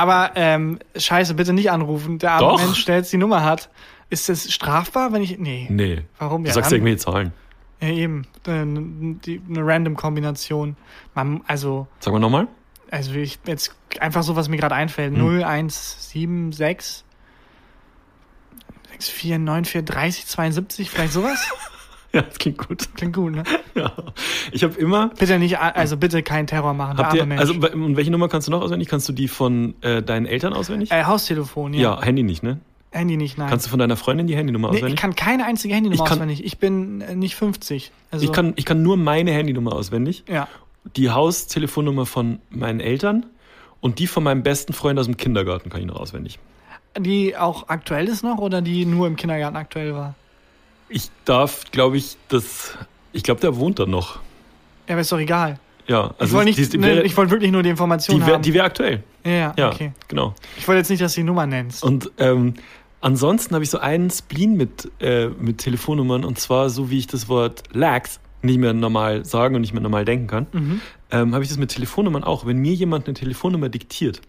[0.00, 2.18] Aber ähm, scheiße, bitte nicht anrufen.
[2.18, 2.58] Der arme Doch.
[2.64, 3.68] Mensch, der jetzt die Nummer hat.
[4.08, 5.38] Ist das strafbar, wenn ich.
[5.38, 5.66] Nee.
[5.68, 6.04] Nee.
[6.18, 6.42] Warum?
[6.42, 7.32] Du Ja, sagst dann- irgendwelche Zahlen.
[7.82, 8.22] Ja, eben.
[8.46, 10.76] Äh, die- Eine random Kombination.
[11.14, 12.48] Man, also, Sag mal nochmal.
[12.90, 15.14] also ich jetzt einfach so, was mir gerade einfällt.
[15.14, 15.20] Hm.
[15.40, 17.04] 0176
[18.98, 21.46] 6494 30 72, vielleicht sowas?
[22.12, 22.88] Ja, das klingt gut.
[22.96, 23.44] Klingt gut, ne?
[23.76, 23.92] Ja.
[24.50, 25.10] Ich habe immer.
[25.16, 28.52] Bitte nicht, also bitte keinen Terror machen, Habt ihr, also, und welche Nummer kannst du
[28.52, 28.88] noch auswendig?
[28.88, 30.90] Kannst du die von äh, deinen Eltern auswendig?
[30.90, 31.80] äh, Haustelefon, ja.
[31.80, 32.02] ja.
[32.02, 32.58] Handy nicht, ne?
[32.90, 33.48] Handy nicht, nein.
[33.48, 35.00] Kannst du von deiner Freundin die Handynummer nee, ich auswendig?
[35.00, 36.44] kann keine einzige Handynummer Ich kann- auswendig.
[36.44, 37.92] Ich bin äh, nicht 50.
[38.10, 40.24] Also, ich, kann, ich kann nur meine Handynummer auswendig.
[40.28, 40.48] Ja.
[40.96, 43.26] Die Haustelefonnummer von meinen Eltern
[43.80, 46.40] und die von meinem besten Freund aus dem Kindergarten kann ich noch auswendig.
[46.98, 50.16] Die auch aktuell ist noch oder die nur im Kindergarten aktuell war?
[50.90, 52.76] Ich darf, glaube ich, das.
[53.12, 54.16] Ich glaube, der wohnt da noch.
[54.86, 55.58] Ja, aber ist doch egal.
[55.86, 58.26] Ja, ich wollte die, nicht, die, ne, wäre- ich wollte wirklich nur die Information die
[58.26, 58.42] wäre haben.
[58.42, 59.02] die wär aktuell.
[59.24, 59.92] ja, ja, Ja, okay.
[60.08, 60.34] genau.
[60.58, 61.82] Ich wollte jetzt nicht, dass du die Nummer nennst.
[61.82, 62.54] Und ähm,
[63.00, 67.06] ansonsten habe ich so einen Spleen mit, äh, mit Telefonnummern und zwar so wie ich
[67.08, 70.80] das Wort Lax nicht mehr normal sagen und nicht mehr normal denken kann, Mhm.
[71.10, 72.46] ähm, habe ich das mit Telefonnummern auch.
[72.46, 74.20] Wenn mir jemand eine Telefonnummer diktiert,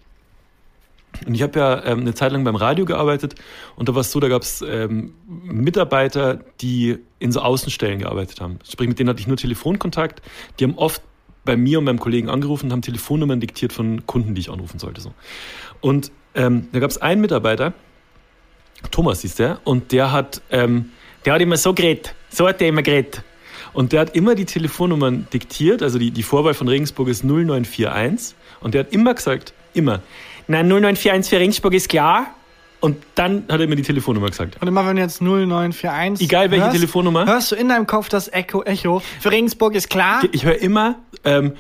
[1.26, 3.36] und ich habe ja ähm, eine Zeit lang beim Radio gearbeitet
[3.76, 8.42] und da war es so, da gab es ähm, Mitarbeiter, die in so Außenstellen gearbeitet
[8.42, 8.60] haben.
[8.70, 10.22] Sprich, mit denen hatte ich nur Telefonkontakt.
[10.60, 11.02] Die haben oft
[11.46, 14.80] bei mir und meinem Kollegen angerufen und haben Telefonnummern diktiert von Kunden, die ich anrufen
[14.80, 15.02] sollte.
[15.02, 15.14] So.
[15.82, 17.74] Und ähm, da gab es einen Mitarbeiter,
[18.90, 20.92] Thomas hieß der, und der hat, ähm,
[21.26, 23.24] der hat immer so geredet, so hat der immer geredet.
[23.74, 28.36] Und der hat immer die Telefonnummern diktiert, also die, die Vorwahl von Regensburg ist 0941
[28.60, 30.02] und der hat immer gesagt, immer,
[30.52, 32.28] na 0941 für Regensburg ist klar
[32.80, 34.62] und dann hat er immer die Telefonnummer gesagt.
[34.62, 36.26] Und immer wenn du jetzt 0941.
[36.28, 37.26] Egal welche hörst, Telefonnummer.
[37.26, 39.02] Hörst du in deinem Kopf das Echo, Echo.
[39.20, 40.22] Für Regensburg ist klar.
[40.32, 41.54] Ich höre immer ähm,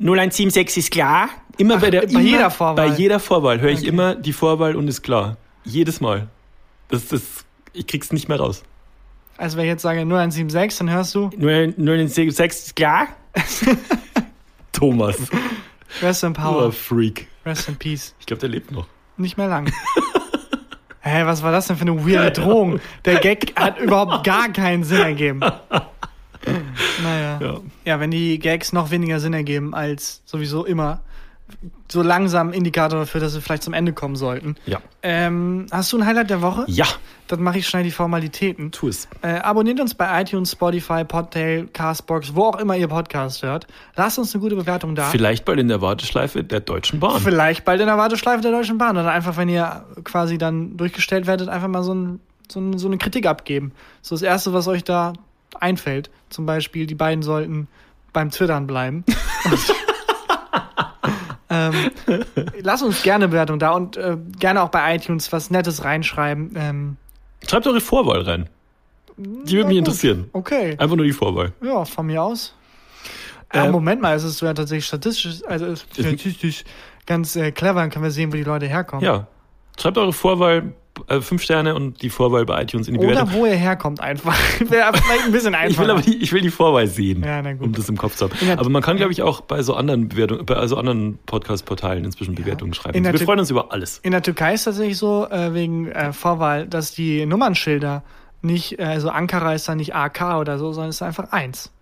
[0.00, 1.28] 0176 ist klar.
[1.56, 2.88] Immer Ach, bei der bei immer, jeder Vorwahl?
[2.88, 3.88] Bei jeder Vorwahl höre ich Okay.
[3.88, 5.36] immer die Vorwahl und ist klar.
[5.64, 6.28] Jedes Mal.
[6.88, 8.62] Das ist, ich krieg's nicht mehr raus.
[9.36, 13.08] Also wenn ich jetzt sage 0176, dann hörst du 0176 ist klar.
[14.72, 15.16] Thomas.
[16.02, 16.70] Rest in Power.
[16.72, 17.28] Freak.
[17.44, 18.14] Rest in Peace.
[18.20, 18.86] Ich glaube, der lebt noch.
[19.16, 19.70] Nicht mehr lang.
[21.00, 22.80] Hä, was war das denn für eine weirde Drohung?
[23.04, 25.40] Der Gag hat überhaupt gar keinen Sinn ergeben.
[27.02, 27.38] Naja.
[27.40, 27.46] Ja.
[27.46, 27.60] Ja.
[27.86, 31.00] ja, wenn die Gags noch weniger Sinn ergeben als sowieso immer,
[31.90, 34.56] so langsam Indikator dafür, dass wir vielleicht zum Ende kommen sollten.
[34.66, 34.80] Ja.
[35.02, 36.64] Ähm, hast du ein Highlight der Woche?
[36.66, 36.86] Ja,
[37.28, 38.72] Dann mache ich schnell die Formalitäten.
[38.72, 39.08] tu es.
[39.22, 43.66] Äh, abonniert uns bei iTunes, Spotify, Podtail, Castbox, wo auch immer ihr Podcast hört.
[43.96, 45.04] Lasst uns eine gute Bewertung da.
[45.04, 47.20] Vielleicht bald in der Warteschleife der Deutschen Bahn.
[47.20, 48.96] Vielleicht bald in der Warteschleife der Deutschen Bahn.
[48.96, 52.86] Oder einfach, wenn ihr quasi dann durchgestellt werdet, einfach mal so, ein, so, ein, so
[52.88, 53.72] eine Kritik abgeben.
[54.02, 55.12] So das Erste, was euch da
[55.60, 56.10] einfällt.
[56.30, 57.68] Zum Beispiel, die beiden sollten
[58.12, 59.04] beim Twittern bleiben.
[61.54, 61.90] ähm,
[62.62, 66.52] lasst uns gerne Bewertung da und äh, gerne auch bei iTunes was Nettes reinschreiben.
[66.56, 66.96] Ähm,
[67.46, 68.48] Schreibt eure Vorwahl rein.
[69.16, 69.86] Die würde mich gut.
[69.88, 70.28] interessieren.
[70.32, 70.76] Okay.
[70.78, 71.52] Einfach nur die Vorwahl.
[71.62, 72.54] Ja, von mir aus.
[73.52, 76.64] Äh, Ähm, Moment mal, es ist so ja tatsächlich statistisch, also statistisch
[77.06, 79.04] ganz äh, clever, dann können wir sehen, wo die Leute herkommen.
[79.04, 79.26] Ja.
[79.78, 80.72] Schreibt eure Vorwahl,
[81.08, 83.32] äh, fünf Sterne und die Vorwahl bei iTunes in die Oder Bewertung.
[83.34, 84.36] wo ihr herkommt einfach.
[84.60, 85.82] Wäre vielleicht ein bisschen Ich einfacher.
[85.84, 88.58] will aber die, ich will die Vorwahl sehen, Ja, um das im Kopf zu haben.
[88.58, 92.34] Aber man kann, glaube ich, auch bei so anderen Bewertungen, bei so anderen Podcast-Portalen inzwischen
[92.34, 92.96] Bewertungen schreiben.
[92.96, 93.98] In Wir freuen uns über alles.
[93.98, 98.02] In der Türkei ist tatsächlich so, äh, wegen äh, Vorwahl, dass die Nummernschilder
[98.42, 101.72] nicht, äh, also Ankara ist dann nicht AK oder so, sondern es ist einfach eins.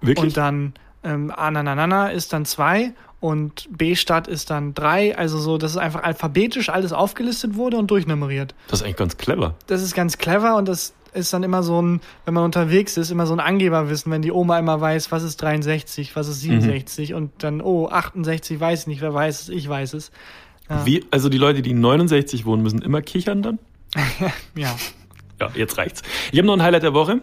[0.00, 0.24] Wirklich?
[0.24, 5.16] Und dann ähm, Ananana ist dann zwei und B-Stadt ist dann drei.
[5.16, 8.54] Also so, dass es einfach alphabetisch alles aufgelistet wurde und durchnummeriert.
[8.68, 9.54] das ist eigentlich ganz clever.
[9.66, 13.10] das ist ganz clever und das ist dann immer so ein, wenn man unterwegs ist,
[13.10, 17.14] immer so ein Angeberwissen, wenn die Oma immer weiß, was ist 63, was ist 67
[17.14, 20.10] und dann, oh, 68, weiß ich nicht, wer weiß es, ich weiß es.
[20.68, 20.84] Ja.
[20.84, 23.58] Wie, also die Leute, die 69 wohnen, müssen immer kichern dann?
[24.54, 24.76] Ja.
[25.40, 26.02] Ja, jetzt reicht's.
[26.32, 27.20] Ich habe noch ein Highlight der Woche.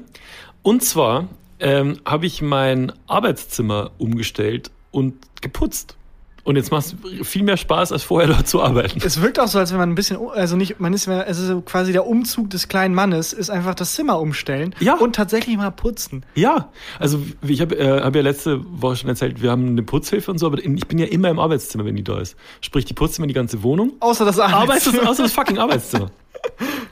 [0.62, 1.28] Und zwar
[1.60, 5.96] ähm, habe ich mein Arbeitszimmer umgestellt und geputzt.
[6.44, 9.02] Und jetzt macht es viel mehr Spaß, als vorher dort zu arbeiten.
[9.04, 11.40] Es wirkt auch so, als wenn man ein bisschen, also nicht, man ist mehr, es
[11.40, 14.94] ist so quasi der Umzug des kleinen Mannes, ist einfach das Zimmer umstellen Ja.
[14.96, 16.24] und tatsächlich mal putzen.
[16.36, 16.70] Ja,
[17.00, 20.38] also ich habe äh, hab ja letzte Woche schon erzählt, wir haben eine Putzhilfe und
[20.38, 22.36] so, aber ich bin ja immer im Arbeitszimmer, wenn die da ist.
[22.62, 23.94] Sprich, die putzt immer die ganze Wohnung.
[24.00, 25.10] Außer das es Arbeitszimmer.
[25.10, 26.12] außer das fucking Arbeitszimmer.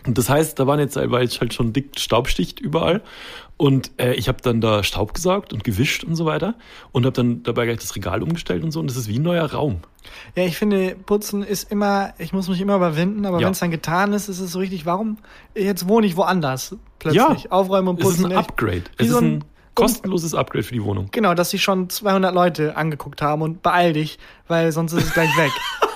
[0.08, 3.02] Und das heißt, da waren jetzt, war jetzt halt schon dick Staubsticht überall.
[3.56, 6.56] Und äh, ich habe dann da Staub gesaugt und gewischt und so weiter.
[6.92, 8.80] Und habe dann dabei gleich das Regal umgestellt und so.
[8.80, 9.80] Und das ist wie ein neuer Raum.
[10.36, 13.46] Ja, ich finde, putzen ist immer, ich muss mich immer überwinden, aber Ja.
[13.46, 15.18] wenn es dann getan ist, ist es so richtig, warum,
[15.56, 17.52] jetzt wohne ich woanders plötzlich.
[17.52, 18.32] Aufräumen und es ist putzen.
[18.32, 18.38] ein.
[18.38, 18.84] Upgrade.
[18.98, 19.44] Es so ist ein- ein
[19.76, 21.08] kostenloses Upgrade für die Wohnung.
[21.12, 25.14] Genau, dass sich schon 200 Leute angeguckt haben und beeil dich, weil sonst ist es
[25.14, 25.52] gleich weg.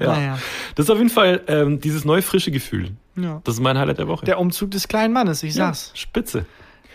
[0.00, 0.06] Ja.
[0.06, 0.38] Naja.
[0.74, 2.92] Das ist auf jeden Fall ähm, dieses neue frische Gefühl.
[3.16, 3.40] Ja.
[3.44, 4.24] Das ist mein Highlight der Woche.
[4.24, 5.90] Der Umzug des kleinen Mannes, ich ja, sag's.
[5.94, 6.46] spitze.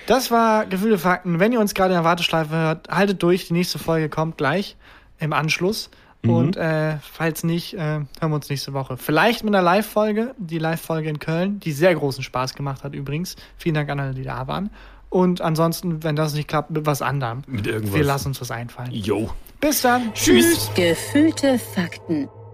[0.07, 1.39] Das war Gefühle Fakten.
[1.39, 3.47] Wenn ihr uns gerade in der Warteschleife hört, haltet durch.
[3.47, 4.75] Die nächste Folge kommt gleich
[5.19, 5.89] im Anschluss.
[6.23, 6.29] Mhm.
[6.29, 8.97] Und äh, falls nicht, äh, hören wir uns nächste Woche.
[8.97, 13.35] Vielleicht mit einer Live-Folge, die Live-Folge in Köln, die sehr großen Spaß gemacht hat übrigens.
[13.57, 14.69] Vielen Dank an alle, die da waren.
[15.09, 17.43] Und ansonsten, wenn das nicht klappt, mit was anderem.
[17.47, 17.95] Mit irgendwas.
[17.95, 18.91] Wir lassen uns was einfallen.
[18.91, 19.29] Yo.
[19.59, 20.13] Bis dann.
[20.13, 20.71] Tschüss.
[20.75, 22.27] Gefühlte Fakten